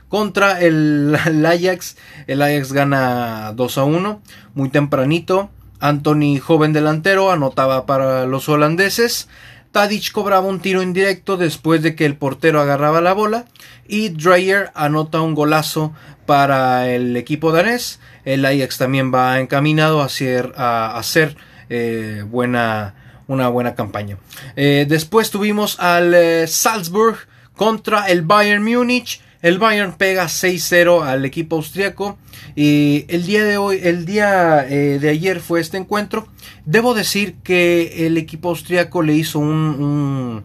contra 0.10 0.60
el, 0.62 1.16
Ajax. 1.46 1.98
El 2.28 2.42
Ajax 2.42 2.74
gana 2.74 3.54
2 3.56 3.78
a 3.78 3.84
1, 3.84 4.22
muy 4.56 4.70
tempranito. 4.70 5.50
Anthony, 5.82 6.40
joven 6.40 6.72
delantero, 6.72 7.32
anotaba 7.32 7.86
para 7.86 8.26
los 8.26 8.48
holandeses. 8.48 9.28
Tadic 9.72 10.12
cobraba 10.12 10.48
un 10.48 10.60
tiro 10.60 10.82
indirecto 10.82 11.38
después 11.38 11.82
de 11.82 11.96
que 11.96 12.06
el 12.06 12.16
portero 12.16 12.62
agarraba 12.62 13.02
la 13.02 13.14
bola 13.14 13.46
y 13.88 14.10
Dreyer 14.10 14.72
anota 14.76 15.22
un 15.22 15.34
golazo 15.34 15.94
para 16.26 16.90
el 16.90 17.18
equipo 17.18 17.52
danés. 17.52 18.00
El 18.26 18.46
Ajax 18.46 18.78
también 18.78 19.14
va 19.14 19.40
encaminado 19.40 20.02
a 20.02 20.06
hacer, 20.06 21.36
eh, 21.70 22.24
buena, 22.28 23.24
una 23.28 23.48
buena 23.50 23.76
campaña. 23.76 24.18
Eh, 24.56 24.86
después 24.88 25.32
tuvimos 25.32 25.80
al 25.80 26.14
eh, 26.14 26.48
Salzburg 26.48 27.18
contra 27.56 28.08
el 28.08 28.22
Bayern 28.22 28.64
Múnich. 28.64 29.22
El 29.42 29.58
Bayern 29.58 29.94
pega 29.94 30.26
6-0 30.26 31.04
al 31.04 31.26
equipo 31.26 31.56
austriaco 31.56 32.18
y 32.56 33.06
el 33.08 33.26
día 33.26 33.44
de 33.44 33.58
hoy, 33.58 33.80
el 33.82 34.06
día 34.06 34.66
eh, 34.68 35.00
de 35.00 35.10
ayer 35.10 35.40
fue 35.40 35.60
este 35.60 35.78
encuentro. 35.78 36.28
Debo 36.66 36.94
decir 36.94 37.36
que 37.44 38.06
el 38.06 38.18
equipo 38.18 38.50
austriaco 38.50 39.02
le 39.02 39.16
hizo 39.16 39.40
un, 39.40 40.44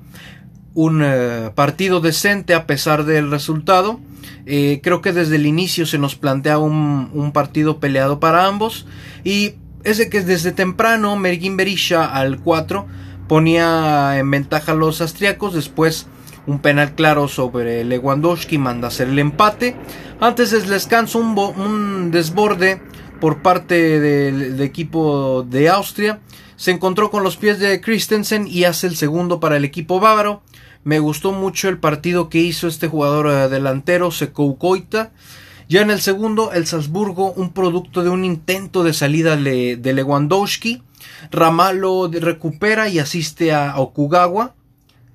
un, 0.74 1.52
partido 1.54 2.00
decente 2.00 2.54
a 2.54 2.66
pesar 2.66 3.04
del 3.04 3.30
resultado. 3.30 4.00
creo 4.46 5.02
que 5.02 5.12
desde 5.12 5.36
el 5.36 5.46
inicio 5.46 5.84
se 5.84 5.98
nos 5.98 6.16
plantea 6.16 6.58
un, 6.58 7.10
un 7.12 7.32
partido 7.32 7.80
peleado 7.80 8.18
para 8.18 8.46
ambos 8.46 8.86
y 9.24 9.54
es 9.84 9.98
de 9.98 10.08
que 10.08 10.20
desde 10.22 10.52
temprano 10.52 11.16
Mergin 11.16 11.56
Berisha 11.56 12.04
al 12.04 12.40
4 12.40 12.86
ponía 13.28 14.18
en 14.18 14.30
ventaja 14.30 14.72
a 14.72 14.74
los 14.74 15.00
austriacos, 15.00 15.54
después 15.54 16.08
un 16.46 16.60
penal 16.60 16.94
claro 16.94 17.28
sobre 17.28 17.84
Lewandowski 17.84 18.58
manda 18.58 18.88
hacer 18.88 19.08
el 19.08 19.18
empate. 19.18 19.76
Antes 20.20 20.50
del 20.52 20.66
descanso 20.66 21.18
un, 21.18 22.10
desborde 22.10 22.80
por 23.20 23.42
parte 23.42 24.00
del, 24.00 24.60
equipo 24.60 25.44
de 25.48 25.68
Austria. 25.68 26.20
Se 26.56 26.70
encontró 26.70 27.10
con 27.10 27.22
los 27.22 27.36
pies 27.36 27.58
de 27.58 27.80
Christensen 27.80 28.46
y 28.46 28.64
hace 28.64 28.86
el 28.86 28.96
segundo 28.96 29.40
para 29.40 29.56
el 29.56 29.64
equipo 29.64 30.00
bávaro. 30.00 30.42
Me 30.84 31.00
gustó 31.00 31.32
mucho 31.32 31.68
el 31.68 31.78
partido 31.78 32.28
que 32.28 32.38
hizo 32.38 32.68
este 32.68 32.88
jugador 32.88 33.26
eh, 33.26 33.48
delantero, 33.48 34.10
Sekou 34.10 34.56
Koita. 34.56 35.12
Ya 35.68 35.82
en 35.82 35.90
el 35.90 36.00
segundo, 36.00 36.52
el 36.52 36.66
Salzburgo, 36.66 37.32
un 37.32 37.52
producto 37.52 38.04
de 38.04 38.10
un 38.10 38.24
intento 38.24 38.84
de 38.84 38.92
salida 38.92 39.36
de 39.36 39.92
Lewandowski. 39.92 40.82
Ramalo 41.32 42.08
recupera 42.08 42.88
y 42.88 43.00
asiste 43.00 43.52
a 43.52 43.76
Okugawa. 43.78 44.54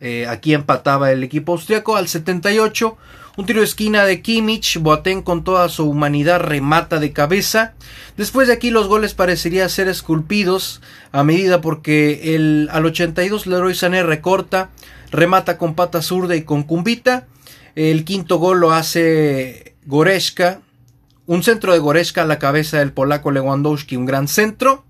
Eh, 0.01 0.27
aquí 0.27 0.53
empataba 0.53 1.12
el 1.12 1.24
equipo 1.24 1.53
austriaco 1.53 1.96
al 1.96 2.08
78. 2.08 2.98
Un 3.38 3.46
tiro 3.46 3.60
de 3.60 3.65
esquina 3.65 4.03
de 4.03 4.22
Kimmich. 4.22 4.79
Boateng 4.79 5.22
con 5.22 5.43
toda 5.43 5.70
su 5.70 5.89
humanidad 5.89 6.41
remata 6.41 7.00
de 7.00 7.13
cabeza. 7.13 7.75
Después 8.17 8.48
de 8.48 8.53
aquí 8.53 8.72
los 8.72 8.88
goles 8.88 9.13
parecerían 9.13 9.70
ser 9.70 9.88
esculpidos 9.88 10.81
a 11.12 11.24
medida 11.24 11.62
porque 11.62 12.36
el, 12.36 12.67
al 12.72 12.86
82 12.86 13.48
Leroy 13.48 13.75
Sané 13.75 14.03
recorta. 14.03 14.70
Remata 15.12 15.58
con 15.58 15.75
pata 15.75 16.01
zurda 16.01 16.36
y 16.36 16.43
con 16.43 16.63
cumbita. 16.63 17.27
El 17.75 18.03
quinto 18.03 18.38
gol 18.38 18.60
lo 18.60 18.74
hace 18.74 19.75
Goreska, 19.86 20.62
un 21.25 21.43
centro 21.43 21.74
de 21.74 21.79
Goreska 21.79 22.24
a 22.24 22.25
la 22.25 22.39
cabeza 22.39 22.79
del 22.79 22.91
polaco 22.91 23.31
Lewandowski, 23.31 23.96
un 23.96 24.05
gran 24.05 24.27
centro. 24.27 24.84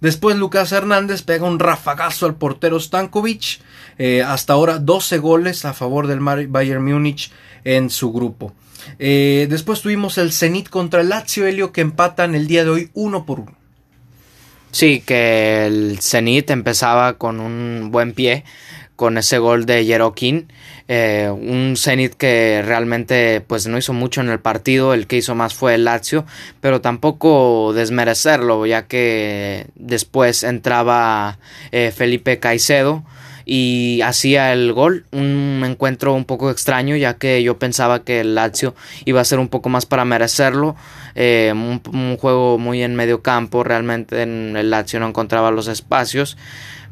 Después 0.00 0.36
Lucas 0.36 0.72
Hernández 0.72 1.22
pega 1.22 1.46
un 1.46 1.58
rafagazo 1.58 2.26
al 2.26 2.36
portero 2.36 2.78
Stankovic. 2.78 3.60
Eh, 3.98 4.22
hasta 4.22 4.52
ahora 4.52 4.78
12 4.78 5.18
goles 5.18 5.64
a 5.64 5.74
favor 5.74 6.06
del 6.06 6.20
Bayern 6.20 6.84
Múnich 6.84 7.32
en 7.64 7.90
su 7.90 8.12
grupo. 8.12 8.52
Eh, 8.98 9.46
después 9.50 9.80
tuvimos 9.80 10.18
el 10.18 10.32
Zenit 10.32 10.68
contra 10.68 11.00
el 11.00 11.08
Lazio 11.08 11.46
Helio 11.46 11.72
que 11.72 11.80
empatan 11.80 12.34
el 12.34 12.46
día 12.46 12.64
de 12.64 12.70
hoy 12.70 12.90
uno 12.94 13.26
por 13.26 13.40
uno. 13.40 13.56
Sí, 14.70 15.02
que 15.04 15.66
el 15.66 15.98
Zenit 16.00 16.50
empezaba 16.50 17.14
con 17.14 17.40
un 17.40 17.90
buen 17.90 18.12
pie 18.12 18.44
con 18.98 19.16
ese 19.16 19.38
gol 19.38 19.64
de 19.64 19.84
Yerokin. 19.84 20.52
Eh, 20.88 21.30
un 21.32 21.76
Zenit 21.76 22.14
que 22.14 22.62
realmente 22.66 23.40
pues 23.40 23.68
no 23.68 23.78
hizo 23.78 23.92
mucho 23.92 24.22
en 24.22 24.28
el 24.28 24.40
partido, 24.40 24.92
el 24.92 25.06
que 25.06 25.18
hizo 25.18 25.36
más 25.36 25.54
fue 25.54 25.76
el 25.76 25.84
Lazio, 25.84 26.26
pero 26.60 26.80
tampoco 26.80 27.72
desmerecerlo, 27.74 28.66
ya 28.66 28.88
que 28.88 29.68
después 29.76 30.42
entraba 30.42 31.38
eh, 31.70 31.92
Felipe 31.94 32.40
Caicedo 32.40 33.04
y 33.44 34.00
hacía 34.02 34.52
el 34.52 34.72
gol, 34.72 35.06
un 35.12 35.62
encuentro 35.64 36.12
un 36.14 36.24
poco 36.24 36.50
extraño 36.50 36.96
ya 36.96 37.18
que 37.18 37.40
yo 37.44 37.56
pensaba 37.56 38.02
que 38.02 38.20
el 38.20 38.34
Lazio 38.34 38.74
iba 39.04 39.20
a 39.20 39.24
ser 39.24 39.38
un 39.38 39.48
poco 39.48 39.68
más 39.68 39.86
para 39.86 40.04
merecerlo, 40.04 40.74
eh, 41.14 41.52
un, 41.54 42.16
juego 42.16 42.58
muy 42.58 42.82
en 42.82 42.96
medio 42.96 43.22
campo, 43.22 43.62
realmente 43.62 44.22
en 44.22 44.56
el 44.56 44.70
Lazio 44.70 44.98
no 44.98 45.06
encontraba 45.06 45.52
los 45.52 45.68
espacios, 45.68 46.36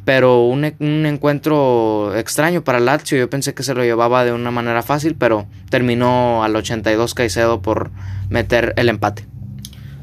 pero 0.06 0.44
un, 0.44 0.64
encuentro 0.64 2.16
extraño 2.16 2.62
para 2.62 2.78
Lazio. 2.78 3.18
Yo 3.18 3.28
pensé 3.28 3.54
que 3.54 3.64
se 3.64 3.74
lo 3.74 3.82
llevaba 3.82 4.24
de 4.24 4.32
una 4.32 4.52
manera 4.52 4.84
fácil, 4.84 5.16
pero 5.16 5.46
terminó 5.68 6.44
al 6.44 6.54
82 6.54 7.12
Caicedo 7.12 7.60
por 7.60 7.90
meter 8.30 8.72
el 8.76 8.88
empate. 8.88 9.26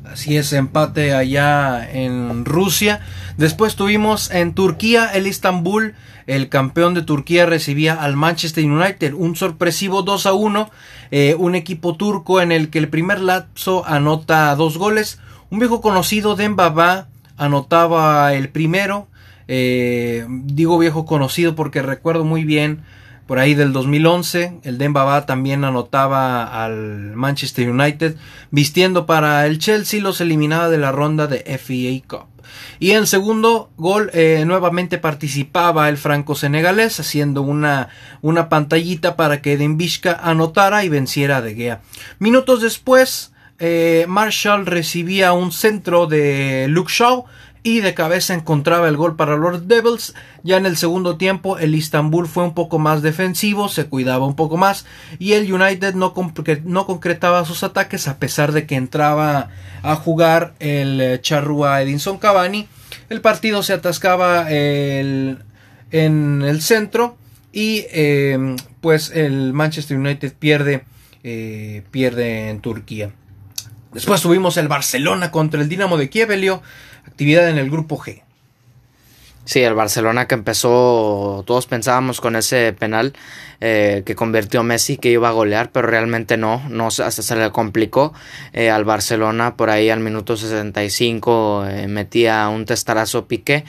Así 0.04 0.36
es, 0.36 0.52
empate 0.52 1.14
allá 1.14 1.90
en 1.90 2.44
Rusia. 2.44 3.00
Después 3.38 3.78
tuvimos 3.78 4.30
en 4.30 4.54
Turquía 4.54 5.10
el 5.14 5.26
Istanbul. 5.26 5.96
El 6.28 6.50
campeón 6.50 6.94
de 6.96 7.04
Turquía 7.04 7.46
recibía 7.46 7.94
al 7.94 8.18
Manchester 8.18 8.66
United. 8.66 9.14
Un 9.14 9.38
sorpresivo 9.38 10.02
2 10.02 10.26
a 10.26 10.34
1. 10.34 10.70
Eh, 11.12 11.36
un 11.40 11.56
equipo 11.56 11.96
turco 11.96 12.42
en 12.42 12.52
el 12.52 12.70
que 12.70 12.80
el 12.80 12.90
primer 12.90 13.22
lapso 13.22 13.86
anota 13.88 14.54
dos 14.58 14.78
goles. 14.78 15.20
Un 15.50 15.60
viejo 15.60 15.80
conocido 15.80 16.36
de 16.36 16.50
Mbaba 16.50 17.08
anotaba 17.38 18.34
el 18.34 18.50
primero. 18.50 19.08
Eh, 19.48 20.26
digo 20.30 20.78
viejo 20.78 21.06
conocido 21.06 21.56
porque 21.56 21.82
recuerdo 21.82 22.24
muy 22.24 22.44
bien 22.44 22.82
por 23.28 23.40
ahí 23.40 23.54
del 23.54 23.74
2011. 23.74 24.60
El 24.64 24.78
Dembaba 24.78 25.26
también 25.26 25.64
anotaba 25.64 26.64
al 26.64 27.16
Manchester 27.16 27.70
United, 27.70 28.16
vistiendo 28.52 29.06
para 29.06 29.46
el 29.46 29.60
Chelsea, 29.60 30.02
los 30.02 30.22
eliminaba 30.22 30.70
de 30.70 30.78
la 30.78 30.92
ronda 30.92 31.28
de 31.28 31.40
FA 31.58 32.08
Cup. 32.08 32.28
Y 32.80 32.92
en 32.92 33.08
segundo 33.08 33.72
gol 33.78 34.12
eh, 34.14 34.44
nuevamente 34.46 34.98
participaba 34.98 35.90
el 35.90 35.98
franco-senegalés 35.98 37.00
haciendo 37.00 37.42
una, 37.42 37.90
una 38.22 38.50
pantallita 38.50 39.16
para 39.16 39.42
que 39.42 39.58
Dembishka 39.58 40.14
anotara 40.22 40.84
y 40.84 40.90
venciera 40.90 41.38
a 41.38 41.42
De 41.42 41.56
Gea. 41.56 41.82
Minutos 42.20 42.62
después 42.62 43.32
eh, 43.60 44.06
Marshall 44.08 44.66
recibía 44.66 45.34
un 45.34 45.52
centro 45.52 46.08
de 46.08 46.68
Luke 46.70 46.92
Shaw 46.94 47.26
y 47.64 47.80
de 47.80 47.94
cabeza 47.94 48.34
encontraba 48.34 48.90
el 48.90 48.98
gol 48.98 49.16
para 49.16 49.38
los 49.38 49.68
Devils. 49.68 50.14
Ya 50.44 50.58
en 50.58 50.66
el 50.66 50.78
segundo 50.78 51.18
tiempo 51.18 51.58
el 51.58 51.74
Istanbul 51.74 52.28
fue 52.28 52.44
un 52.44 52.54
poco 52.54 52.78
más 52.78 53.02
defensivo, 53.02 53.70
se 53.70 53.86
cuidaba 53.86 54.28
un 54.28 54.36
poco 54.36 54.58
más 54.58 54.86
y 55.18 55.34
el 55.34 55.52
United 55.52 55.96
no, 55.96 56.14
no 56.66 56.86
concretaba 56.86 57.46
sus 57.46 57.64
ataques 57.64 58.08
a 58.08 58.20
pesar 58.20 58.52
de 58.52 58.68
que 58.68 58.76
entraba 58.76 59.50
a 59.82 59.96
jugar 59.96 60.54
el 60.60 61.00
eh, 61.02 61.22
charrúa 61.22 61.82
Edinson 61.82 62.18
Cavani. 62.18 62.68
El 63.10 63.22
partido 63.22 63.64
se 63.64 63.74
atascaba 63.74 64.52
en 64.52 65.38
el 65.92 66.62
centro 66.62 67.18
y 67.54 67.86
eh, 67.92 68.56
pues 68.82 69.12
el 69.12 69.54
Manchester 69.54 69.98
United 69.98 70.34
pierde, 70.38 70.84
eh, 71.24 71.84
pierde 71.92 72.50
en 72.50 72.60
Turquía. 72.60 73.12
Después 73.94 74.22
tuvimos 74.22 74.58
el 74.58 74.68
Barcelona 74.68 75.30
contra 75.30 75.62
el 75.62 75.70
Dinamo 75.70 75.98
de 75.98 76.10
Kiev, 76.10 76.32
actividad 77.06 77.50
en 77.50 77.58
el 77.58 77.70
grupo 77.70 77.98
G. 77.98 78.24
Sí, 79.46 79.62
el 79.62 79.74
Barcelona 79.74 80.26
que 80.26 80.36
empezó, 80.36 81.44
todos 81.46 81.68
pensábamos 81.68 82.22
con 82.22 82.38
ese 82.38 82.72
penal 82.72 83.14
eh, 83.60 84.04
que 84.06 84.16
convirtió 84.16 84.64
Messi 84.64 84.96
que 84.96 85.12
iba 85.12 85.28
a 85.28 85.34
golear, 85.34 85.70
pero 85.70 85.88
realmente 85.88 86.38
no, 86.38 86.62
no 86.70 86.88
hasta 86.88 87.12
se 87.12 87.36
le 87.36 87.52
complicó 87.52 88.14
eh, 88.54 88.70
al 88.70 88.86
Barcelona 88.86 89.58
por 89.58 89.70
ahí 89.70 89.90
al 89.90 90.00
minuto 90.00 90.38
65 90.38 91.66
eh, 91.68 91.88
metía 91.88 92.48
un 92.48 92.64
testarazo 92.66 93.28
Piqué 93.28 93.66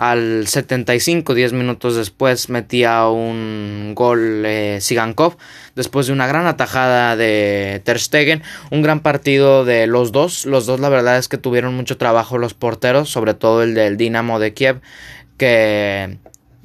al 0.00 0.46
75, 0.46 1.34
10 1.34 1.52
minutos 1.52 1.94
después, 1.94 2.48
metía 2.48 3.06
un 3.08 3.92
gol 3.94 4.46
eh, 4.46 4.78
Sigankov. 4.80 5.36
Después 5.76 6.06
de 6.06 6.14
una 6.14 6.26
gran 6.26 6.46
atajada 6.46 7.16
de 7.16 7.82
Ter 7.84 8.00
Stegen. 8.00 8.42
Un 8.70 8.80
gran 8.80 9.00
partido 9.00 9.66
de 9.66 9.86
los 9.86 10.10
dos. 10.10 10.46
Los 10.46 10.64
dos, 10.64 10.80
la 10.80 10.88
verdad 10.88 11.18
es 11.18 11.28
que 11.28 11.36
tuvieron 11.36 11.76
mucho 11.76 11.98
trabajo 11.98 12.38
los 12.38 12.54
porteros. 12.54 13.10
Sobre 13.10 13.34
todo 13.34 13.62
el 13.62 13.74
del 13.74 13.98
Dinamo 13.98 14.38
de 14.38 14.54
Kiev. 14.54 14.80
Que, 15.36 16.16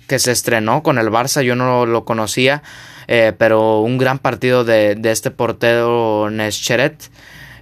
que 0.08 0.18
se 0.18 0.32
estrenó 0.32 0.82
con 0.82 0.98
el 0.98 1.10
Barça. 1.10 1.44
Yo 1.44 1.58
no 1.58 1.86
lo 1.86 2.06
conocía. 2.06 2.64
Eh, 3.10 3.34
pero 3.38 3.82
un 3.82 3.98
gran 3.98 4.18
partido 4.18 4.64
de, 4.64 4.96
de 4.96 5.12
este 5.12 5.30
portero 5.30 6.30
Nescheret. 6.30 7.10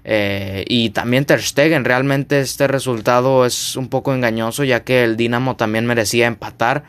Eh, 0.05 0.65
y 0.67 0.89
también 0.89 1.25
Ter 1.25 1.41
Stegen, 1.41 1.85
realmente 1.85 2.41
este 2.41 2.67
resultado 2.67 3.45
es 3.45 3.77
un 3.77 3.87
poco 3.87 4.13
engañoso 4.13 4.63
ya 4.63 4.83
que 4.83 5.03
el 5.03 5.15
Dinamo 5.15 5.55
también 5.55 5.85
merecía 5.85 6.27
empatar 6.27 6.83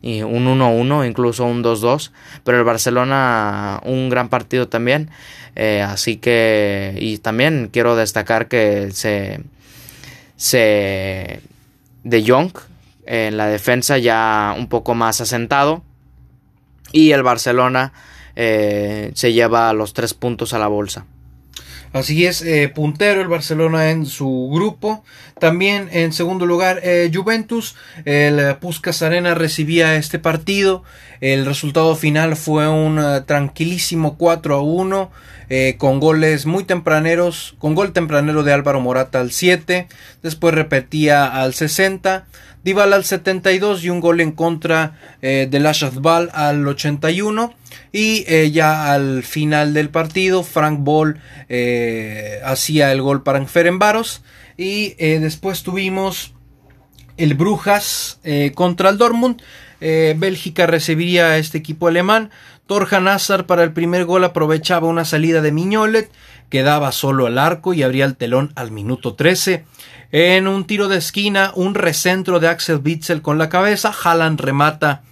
y 0.00 0.22
un 0.22 0.46
1-1, 0.46 1.06
incluso 1.06 1.44
un 1.44 1.62
2-2, 1.62 2.10
pero 2.44 2.58
el 2.58 2.64
Barcelona 2.64 3.80
un 3.84 4.08
gran 4.08 4.28
partido 4.28 4.68
también, 4.68 5.10
eh, 5.54 5.82
así 5.82 6.16
que 6.16 6.96
y 6.98 7.18
también 7.18 7.68
quiero 7.72 7.96
destacar 7.96 8.48
que 8.48 8.90
se 8.92 9.40
se 10.36 11.40
de 12.02 12.24
Jong 12.26 12.52
en 13.06 13.36
la 13.36 13.46
defensa 13.46 13.98
ya 13.98 14.54
un 14.58 14.68
poco 14.68 14.94
más 14.94 15.20
asentado 15.20 15.82
y 16.92 17.12
el 17.12 17.22
Barcelona 17.22 17.92
eh, 18.34 19.12
se 19.14 19.32
lleva 19.32 19.72
los 19.72 19.92
tres 19.92 20.14
puntos 20.14 20.52
a 20.52 20.58
la 20.58 20.68
bolsa. 20.68 21.06
Así 21.92 22.24
es, 22.24 22.40
eh, 22.40 22.70
puntero 22.74 23.20
el 23.20 23.28
Barcelona 23.28 23.90
en 23.90 24.06
su 24.06 24.48
grupo. 24.50 25.04
También 25.38 25.90
en 25.92 26.14
segundo 26.14 26.46
lugar 26.46 26.80
eh, 26.82 27.10
Juventus. 27.12 27.76
El 28.06 28.56
Puskas 28.56 29.02
Arena 29.02 29.34
recibía 29.34 29.96
este 29.96 30.18
partido. 30.18 30.84
El 31.20 31.44
resultado 31.44 31.94
final 31.94 32.36
fue 32.36 32.66
un 32.66 32.98
eh, 32.98 33.20
tranquilísimo 33.26 34.16
4 34.16 34.54
a 34.54 34.62
1. 34.62 35.10
con 35.76 36.00
goles 36.00 36.46
muy 36.46 36.64
tempraneros. 36.64 37.56
Con 37.58 37.74
gol 37.74 37.92
tempranero 37.92 38.42
de 38.42 38.54
Álvaro 38.54 38.80
Morata 38.80 39.20
al 39.20 39.30
7. 39.30 39.86
Después 40.22 40.54
repetía 40.54 41.26
al 41.26 41.52
60. 41.52 42.24
Dybala 42.64 42.96
al 42.96 43.04
72 43.04 43.84
y 43.84 43.90
un 43.90 44.00
gol 44.00 44.22
en 44.22 44.32
contra 44.32 44.96
de 45.20 45.60
Lashazbal 45.60 46.30
al 46.32 46.66
81. 46.66 47.52
Y 47.92 48.24
eh, 48.26 48.50
ya 48.50 48.92
al 48.92 49.22
final 49.22 49.74
del 49.74 49.90
partido, 49.90 50.42
Frank 50.42 50.80
Ball 50.80 51.20
eh, 51.48 52.40
hacía 52.44 52.92
el 52.92 53.02
gol 53.02 53.22
para 53.22 53.44
Ferenbaros. 53.46 54.22
Y 54.56 54.94
eh, 54.98 55.18
después 55.20 55.62
tuvimos 55.62 56.34
el 57.16 57.34
Brujas 57.34 58.20
contra 58.54 58.90
el 58.90 58.98
Dortmund. 58.98 59.42
Bélgica 59.80 60.66
recibiría 60.66 61.26
a 61.26 61.38
este 61.38 61.58
equipo 61.58 61.88
alemán. 61.88 62.30
Torjan 62.66 63.08
Hazard 63.08 63.46
para 63.46 63.64
el 63.64 63.72
primer 63.72 64.04
gol 64.04 64.24
aprovechaba 64.24 64.86
una 64.86 65.04
salida 65.04 65.42
de 65.42 65.52
Miñolet, 65.52 66.10
quedaba 66.48 66.92
solo 66.92 67.26
al 67.26 67.38
arco 67.38 67.74
y 67.74 67.82
abría 67.82 68.04
el 68.04 68.16
telón 68.16 68.52
al 68.54 68.70
minuto 68.70 69.14
13. 69.14 69.64
En 70.12 70.46
un 70.46 70.66
tiro 70.66 70.88
de 70.88 70.98
esquina, 70.98 71.52
un 71.54 71.74
recentro 71.74 72.38
de 72.38 72.48
Axel 72.48 72.80
Witzel 72.82 73.20
con 73.22 73.38
la 73.38 73.48
cabeza, 73.48 73.92
Haaland 73.92 74.40
remata 74.40 75.02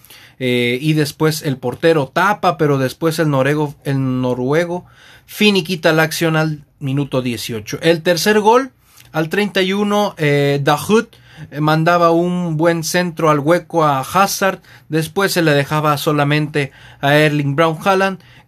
eh, 0.42 0.78
y 0.80 0.94
después 0.94 1.42
el 1.42 1.58
portero 1.58 2.08
tapa, 2.08 2.56
pero 2.56 2.78
después 2.78 3.18
el 3.18 3.28
noruego, 3.28 3.74
el 3.84 4.22
noruego 4.22 4.86
finiquita 5.26 5.92
la 5.92 6.02
acción 6.02 6.34
al 6.34 6.64
minuto 6.78 7.20
18. 7.20 7.78
El 7.82 8.02
tercer 8.02 8.40
gol, 8.40 8.72
al 9.12 9.28
31, 9.28 10.14
eh, 10.16 10.58
Dahut 10.62 11.14
eh, 11.50 11.60
mandaba 11.60 12.10
un 12.10 12.56
buen 12.56 12.84
centro 12.84 13.28
al 13.28 13.38
hueco 13.38 13.84
a 13.84 14.00
Hazard, 14.00 14.60
después 14.88 15.30
se 15.30 15.42
le 15.42 15.52
dejaba 15.52 15.96
solamente 15.98 16.72
a 17.02 17.14
Erling 17.16 17.54
Brown 17.54 17.78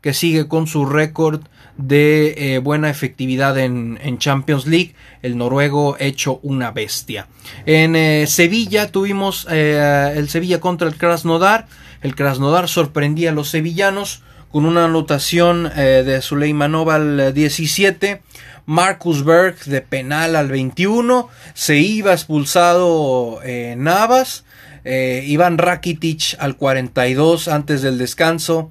que 0.03 0.13
sigue 0.13 0.49
con 0.49 0.67
su 0.67 0.85
récord 0.85 1.41
de 1.79 2.61
buena 2.63 2.91
efectividad 2.91 3.59
en, 3.59 4.19
Champions 4.19 4.67
League, 4.67 4.95
el 5.23 5.39
noruego 5.39 5.97
hecho 5.99 6.39
una 6.43 6.71
bestia. 6.71 7.29
En 7.65 8.27
Sevilla 8.27 8.93
tuvimos 8.93 9.47
el 9.49 10.29
Sevilla 10.29 10.61
contra 10.61 10.87
el 10.87 10.97
Krasnodar, 10.97 11.67
el 12.03 12.15
Krasnodar 12.17 12.69
sorprendía 12.69 13.31
a 13.31 13.33
los 13.33 13.49
sevillanos 13.49 14.23
con 14.53 14.67
una 14.67 14.85
anotación 14.85 15.71
eh, 15.75 16.03
de 16.05 16.21
Suleimanov 16.21 16.91
al 16.91 17.33
17. 17.33 18.23
Marcus 18.67 19.25
Berg 19.25 19.65
de 19.65 19.81
penal 19.81 20.37
al 20.37 20.49
21. 20.49 21.29
Se 21.55 21.79
iba 21.79 22.13
expulsado 22.13 23.41
eh, 23.43 23.75
Navas. 23.79 24.45
Eh, 24.85 25.25
Iván 25.27 25.59
Rakitic 25.59 26.37
al 26.39 26.57
42 26.57 27.49
antes 27.49 27.83
del 27.83 27.99
descanso. 27.99 28.71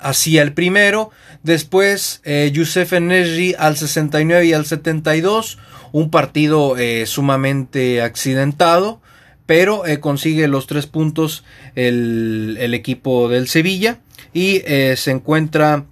Hacía 0.00 0.42
el 0.42 0.52
primero. 0.52 1.10
Después 1.42 2.22
Youssef 2.24 2.92
Enesri 2.92 3.54
al 3.58 3.76
69 3.76 4.46
y 4.46 4.52
al 4.52 4.66
72. 4.66 5.58
Un 5.92 6.10
partido 6.10 6.76
sumamente 7.06 8.02
accidentado 8.02 9.00
pero 9.48 9.86
eh, 9.86 9.98
consigue 9.98 10.46
los 10.46 10.66
tres 10.66 10.86
puntos 10.86 11.42
el, 11.74 12.74
equipo 12.74 13.30
del 13.30 13.48
Sevilla 13.48 13.98
y 14.34 14.60
eh, 14.66 14.94
se 14.98 15.10
encuentra 15.10 15.86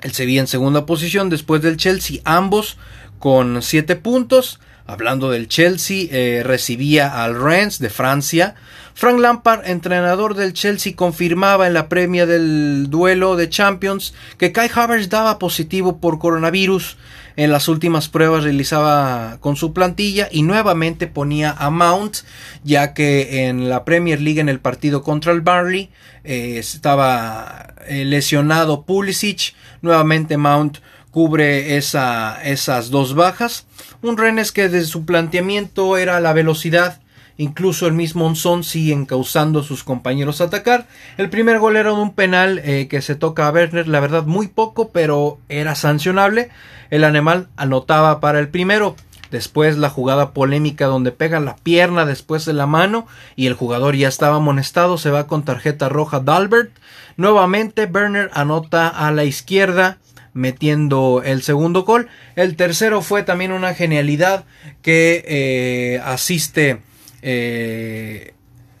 el 0.00 0.12
Sevilla 0.12 0.40
en 0.40 0.46
segunda 0.46 0.86
posición 0.86 1.28
después 1.28 1.60
del 1.60 1.76
Chelsea, 1.76 2.22
ambos 2.24 2.78
con 3.18 3.60
siete 3.60 3.94
puntos. 3.94 4.58
Hablando 4.88 5.28
del 5.28 5.48
Chelsea, 5.48 6.06
eh, 6.10 6.42
recibía 6.42 7.22
al 7.22 7.38
Rennes 7.38 7.78
de 7.78 7.90
Francia. 7.90 8.54
Frank 8.94 9.20
Lampard, 9.20 9.68
entrenador 9.68 10.34
del 10.34 10.54
Chelsea, 10.54 10.96
confirmaba 10.96 11.66
en 11.66 11.74
la 11.74 11.90
premia 11.90 12.24
del 12.24 12.86
duelo 12.88 13.36
de 13.36 13.50
Champions 13.50 14.14
que 14.38 14.50
Kai 14.50 14.70
Havertz 14.74 15.10
daba 15.10 15.38
positivo 15.38 15.98
por 15.98 16.18
coronavirus 16.18 16.96
en 17.36 17.52
las 17.52 17.68
últimas 17.68 18.08
pruebas 18.08 18.44
realizaba 18.44 19.36
con 19.40 19.56
su 19.56 19.74
plantilla 19.74 20.28
y 20.32 20.42
nuevamente 20.42 21.06
ponía 21.06 21.54
a 21.56 21.68
Mount 21.68 22.20
ya 22.64 22.94
que 22.94 23.46
en 23.46 23.68
la 23.68 23.84
Premier 23.84 24.20
League 24.20 24.40
en 24.40 24.48
el 24.48 24.58
partido 24.58 25.02
contra 25.02 25.32
el 25.32 25.42
Barley 25.42 25.90
eh, 26.24 26.56
estaba 26.58 27.74
eh, 27.86 28.04
lesionado 28.06 28.84
Pulisic 28.84 29.54
nuevamente 29.82 30.36
Mount 30.36 30.78
cubre 31.10 31.76
esa, 31.76 32.42
esas 32.44 32.90
dos 32.90 33.14
bajas 33.14 33.66
un 34.02 34.16
Rennes 34.16 34.52
que 34.52 34.68
desde 34.68 34.86
su 34.88 35.04
planteamiento 35.04 35.96
era 35.96 36.20
la 36.20 36.32
velocidad 36.32 37.00
Incluso 37.40 37.86
el 37.86 37.92
mismo 37.92 38.26
Onson 38.26 38.64
sigue 38.64 38.92
encauzando 38.92 39.60
a 39.60 39.62
sus 39.62 39.84
compañeros 39.84 40.40
a 40.40 40.44
atacar. 40.44 40.88
El 41.18 41.30
primer 41.30 41.60
gol 41.60 41.76
era 41.76 41.92
un 41.92 42.12
penal 42.12 42.60
eh, 42.64 42.88
que 42.88 43.00
se 43.00 43.14
toca 43.14 43.46
a 43.46 43.52
Werner, 43.52 43.86
la 43.86 44.00
verdad 44.00 44.24
muy 44.24 44.48
poco, 44.48 44.90
pero 44.90 45.38
era 45.48 45.76
sancionable. 45.76 46.50
El 46.90 47.04
animal 47.04 47.46
anotaba 47.56 48.18
para 48.18 48.40
el 48.40 48.48
primero. 48.48 48.96
Después 49.30 49.78
la 49.78 49.88
jugada 49.88 50.32
polémica 50.32 50.86
donde 50.86 51.12
pega 51.12 51.38
la 51.38 51.54
pierna 51.54 52.06
después 52.06 52.44
de 52.44 52.54
la 52.54 52.66
mano 52.66 53.06
y 53.36 53.46
el 53.46 53.54
jugador 53.54 53.94
ya 53.94 54.08
estaba 54.08 54.36
amonestado, 54.36 54.98
se 54.98 55.10
va 55.10 55.28
con 55.28 55.44
tarjeta 55.44 55.88
roja 55.88 56.18
Dalbert. 56.18 56.72
Nuevamente 57.16 57.84
Werner 57.84 58.30
anota 58.32 58.88
a 58.88 59.12
la 59.12 59.22
izquierda 59.22 59.98
metiendo 60.38 61.22
el 61.24 61.42
segundo 61.42 61.82
gol. 61.82 62.08
El 62.36 62.56
tercero 62.56 63.02
fue 63.02 63.24
también 63.24 63.52
una 63.52 63.74
genialidad 63.74 64.44
que 64.80 65.24
eh, 65.26 66.00
asiste 66.04 66.78
eh, 67.22 68.34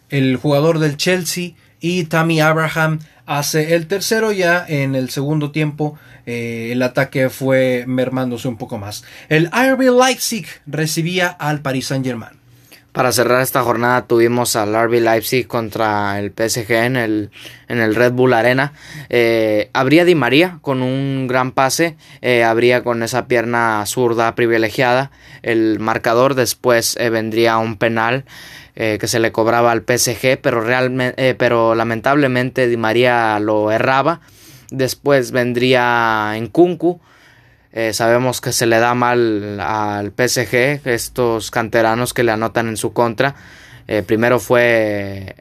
el 0.08 0.36
jugador 0.36 0.78
del 0.78 0.96
Chelsea 0.96 1.52
y 1.80 2.04
Tammy 2.04 2.40
Abraham 2.40 3.00
hace 3.26 3.74
el 3.74 3.86
tercero 3.86 4.32
ya 4.32 4.64
en 4.66 4.94
el 4.94 5.10
segundo 5.10 5.50
tiempo 5.50 5.98
eh, 6.24 6.70
el 6.72 6.82
ataque 6.82 7.28
fue 7.28 7.84
mermándose 7.86 8.48
un 8.48 8.56
poco 8.56 8.78
más. 8.78 9.04
El 9.28 9.50
RB 9.50 9.90
Leipzig 9.90 10.46
recibía 10.66 11.28
al 11.28 11.60
Paris 11.60 11.86
Saint 11.86 12.06
Germain. 12.06 12.37
Para 12.98 13.12
cerrar 13.12 13.42
esta 13.42 13.62
jornada 13.62 14.08
tuvimos 14.08 14.56
al 14.56 14.74
RB 14.74 14.94
Leipzig 14.94 15.46
contra 15.46 16.18
el 16.18 16.32
PSG 16.32 16.72
en 16.72 16.96
el, 16.96 17.30
en 17.68 17.78
el 17.78 17.94
Red 17.94 18.10
Bull 18.10 18.32
Arena. 18.32 18.72
Eh, 19.08 19.70
habría 19.72 20.04
Di 20.04 20.16
María 20.16 20.58
con 20.62 20.82
un 20.82 21.28
gran 21.28 21.52
pase, 21.52 21.96
eh, 22.22 22.42
habría 22.42 22.82
con 22.82 23.04
esa 23.04 23.28
pierna 23.28 23.84
zurda 23.86 24.34
privilegiada. 24.34 25.12
El 25.42 25.78
marcador 25.78 26.34
después 26.34 26.98
vendría 26.98 27.58
un 27.58 27.76
penal 27.76 28.24
eh, 28.74 28.98
que 29.00 29.06
se 29.06 29.20
le 29.20 29.30
cobraba 29.30 29.70
al 29.70 29.82
PSG, 29.82 30.40
pero, 30.42 30.60
realmente, 30.60 31.28
eh, 31.28 31.34
pero 31.36 31.76
lamentablemente 31.76 32.66
Di 32.66 32.76
María 32.76 33.38
lo 33.38 33.70
erraba. 33.70 34.22
Después 34.72 35.30
vendría 35.30 36.32
en 36.34 36.48
Kunku. 36.48 37.00
Eh, 37.72 37.92
sabemos 37.92 38.40
que 38.40 38.52
se 38.52 38.66
le 38.66 38.78
da 38.78 38.94
mal 38.94 39.60
al 39.60 40.12
PSG, 40.12 40.80
estos 40.84 41.50
canteranos 41.50 42.14
que 42.14 42.24
le 42.24 42.32
anotan 42.32 42.68
en 42.68 42.76
su 42.76 42.92
contra. 42.92 43.34
primero 44.06 44.38
fue 44.38 45.36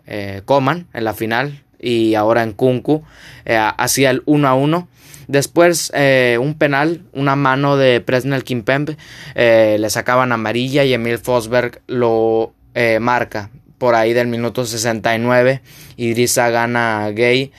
Coman 0.46 0.88
en 0.94 1.04
la 1.04 1.14
final 1.14 1.64
y 1.80 2.16
ahora 2.16 2.44
en 2.44 2.54
Kunku. 2.54 3.04
hacía 3.46 4.10
el 4.10 4.24
1 4.26 4.48
a 4.48 4.54
1. 4.54 4.88
Después 5.28 5.92
un 6.40 6.56
penal, 6.58 7.02
una 7.12 7.36
mano 7.36 7.76
de 7.76 8.00
Presnel 8.00 8.46
Kimpembe, 8.46 8.98
le 9.36 9.90
sacaban 9.90 10.32
amarilla 10.32 10.86
y 10.86 10.94
Emil 10.94 11.18
Fosberg 11.18 11.82
lo 11.88 12.54
eh, 12.80 13.00
marca 13.00 13.50
por 13.80 13.96
ahí 13.96 14.14
del 14.14 14.28
minuto 14.28 14.64
69. 14.64 15.62
Idrissa 15.96 16.52
gana 16.52 17.10
Gay, 17.10 17.52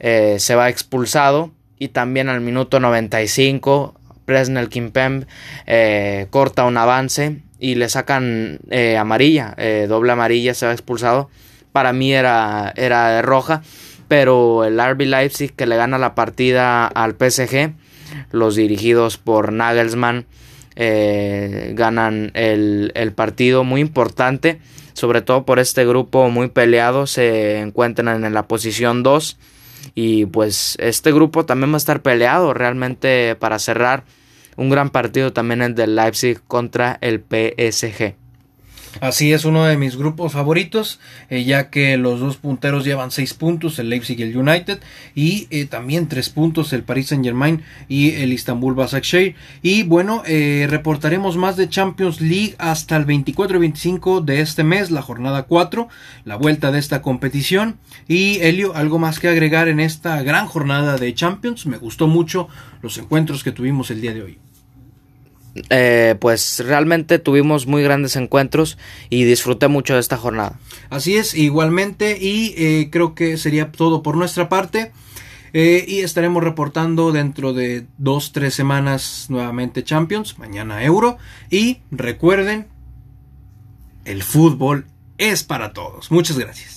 eh, 0.00 0.36
se 0.38 0.54
va 0.54 0.68
expulsado. 0.68 1.50
Y 1.78 1.88
también 1.88 2.28
al 2.28 2.42
minuto 2.42 2.78
95, 2.78 3.94
Presnel 4.26 4.68
Kimpembe 4.68 5.26
eh, 5.66 6.26
corta 6.28 6.64
un 6.64 6.76
avance 6.76 7.40
y 7.58 7.76
le 7.76 7.88
sacan 7.88 8.58
amarilla, 8.98 9.56
doble 9.88 10.12
amarilla, 10.12 10.52
se 10.52 10.66
va 10.66 10.72
expulsado. 10.72 11.30
Para 11.72 11.94
mí 11.94 12.12
era, 12.12 12.70
era 12.76 13.22
roja, 13.22 13.62
pero 14.08 14.64
el 14.64 14.78
RB 14.78 15.02
Leipzig 15.02 15.54
que 15.54 15.66
le 15.66 15.76
gana 15.76 15.98
la 15.98 16.14
partida 16.14 16.86
al 16.86 17.12
PSG, 17.12 17.72
los 18.30 18.56
dirigidos 18.56 19.16
por 19.16 19.52
Nagelsmann, 19.52 20.26
eh, 20.78 21.72
ganan 21.74 22.32
el, 22.34 22.92
el, 22.94 23.12
partido 23.12 23.64
muy 23.64 23.80
importante, 23.80 24.60
sobre 24.92 25.22
todo 25.22 25.44
por 25.46 25.58
este 25.58 25.86
grupo 25.86 26.28
muy 26.28 26.48
peleado, 26.48 27.06
se 27.06 27.60
encuentran 27.60 28.24
en 28.24 28.34
la 28.34 28.46
posición 28.46 29.02
2 29.02 29.38
y 29.94 30.26
pues 30.26 30.76
este 30.80 31.12
grupo 31.12 31.46
también 31.46 31.70
va 31.70 31.76
a 31.76 31.78
estar 31.78 32.02
peleado 32.02 32.54
realmente 32.54 33.36
para 33.36 33.58
cerrar 33.58 34.04
un 34.56 34.70
gran 34.70 34.90
partido 34.90 35.32
también 35.32 35.62
el 35.62 35.74
del 35.74 35.96
Leipzig 35.96 36.40
contra 36.46 36.98
el 37.00 37.20
PSG. 37.20 38.14
Así 39.00 39.32
es 39.32 39.44
uno 39.44 39.64
de 39.64 39.76
mis 39.76 39.96
grupos 39.96 40.32
favoritos, 40.32 41.00
eh, 41.28 41.44
ya 41.44 41.70
que 41.70 41.96
los 41.96 42.20
dos 42.20 42.36
punteros 42.36 42.84
llevan 42.84 43.10
seis 43.10 43.34
puntos, 43.34 43.78
el 43.78 43.90
Leipzig 43.90 44.18
y 44.18 44.22
el 44.22 44.36
United, 44.36 44.80
y 45.14 45.46
eh, 45.50 45.66
también 45.66 46.08
tres 46.08 46.30
puntos 46.30 46.72
el 46.72 46.82
Paris 46.82 47.08
Saint 47.08 47.24
Germain 47.24 47.62
y 47.88 48.12
el 48.12 48.32
Istanbul 48.32 48.74
Basaksehir. 48.74 49.34
Y 49.62 49.82
bueno, 49.82 50.22
eh, 50.26 50.66
reportaremos 50.68 51.36
más 51.36 51.56
de 51.56 51.68
Champions 51.68 52.20
League 52.20 52.54
hasta 52.58 52.96
el 52.96 53.04
24 53.04 53.56
y 53.56 53.60
25 53.60 54.20
de 54.22 54.40
este 54.40 54.64
mes, 54.64 54.90
la 54.90 55.02
jornada 55.02 55.42
4, 55.44 55.88
la 56.24 56.36
vuelta 56.36 56.72
de 56.72 56.78
esta 56.78 57.02
competición. 57.02 57.78
Y 58.08 58.38
Elio, 58.40 58.74
algo 58.74 58.98
más 58.98 59.20
que 59.20 59.28
agregar 59.28 59.68
en 59.68 59.80
esta 59.80 60.22
gran 60.22 60.46
jornada 60.46 60.96
de 60.96 61.14
Champions, 61.14 61.66
me 61.66 61.76
gustó 61.76 62.06
mucho 62.06 62.48
los 62.82 62.96
encuentros 62.98 63.44
que 63.44 63.52
tuvimos 63.52 63.90
el 63.90 64.00
día 64.00 64.14
de 64.14 64.22
hoy. 64.22 64.45
Eh, 65.70 66.16
pues 66.20 66.62
realmente 66.64 67.18
tuvimos 67.18 67.66
muy 67.66 67.82
grandes 67.82 68.16
encuentros 68.16 68.78
y 69.10 69.24
disfruté 69.24 69.68
mucho 69.68 69.94
de 69.94 70.00
esta 70.00 70.16
jornada. 70.16 70.58
Así 70.90 71.16
es, 71.16 71.34
igualmente, 71.34 72.18
y 72.20 72.54
eh, 72.56 72.88
creo 72.90 73.14
que 73.14 73.36
sería 73.36 73.72
todo 73.72 74.02
por 74.02 74.16
nuestra 74.16 74.48
parte. 74.48 74.92
Eh, 75.52 75.84
y 75.88 76.00
estaremos 76.00 76.44
reportando 76.44 77.12
dentro 77.12 77.54
de 77.54 77.86
dos, 77.96 78.32
tres 78.32 78.54
semanas 78.54 79.26
nuevamente 79.30 79.84
Champions, 79.84 80.38
mañana 80.38 80.84
Euro. 80.84 81.16
Y 81.50 81.78
recuerden, 81.90 82.66
el 84.04 84.22
fútbol 84.22 84.86
es 85.16 85.44
para 85.44 85.72
todos. 85.72 86.10
Muchas 86.10 86.38
gracias. 86.38 86.75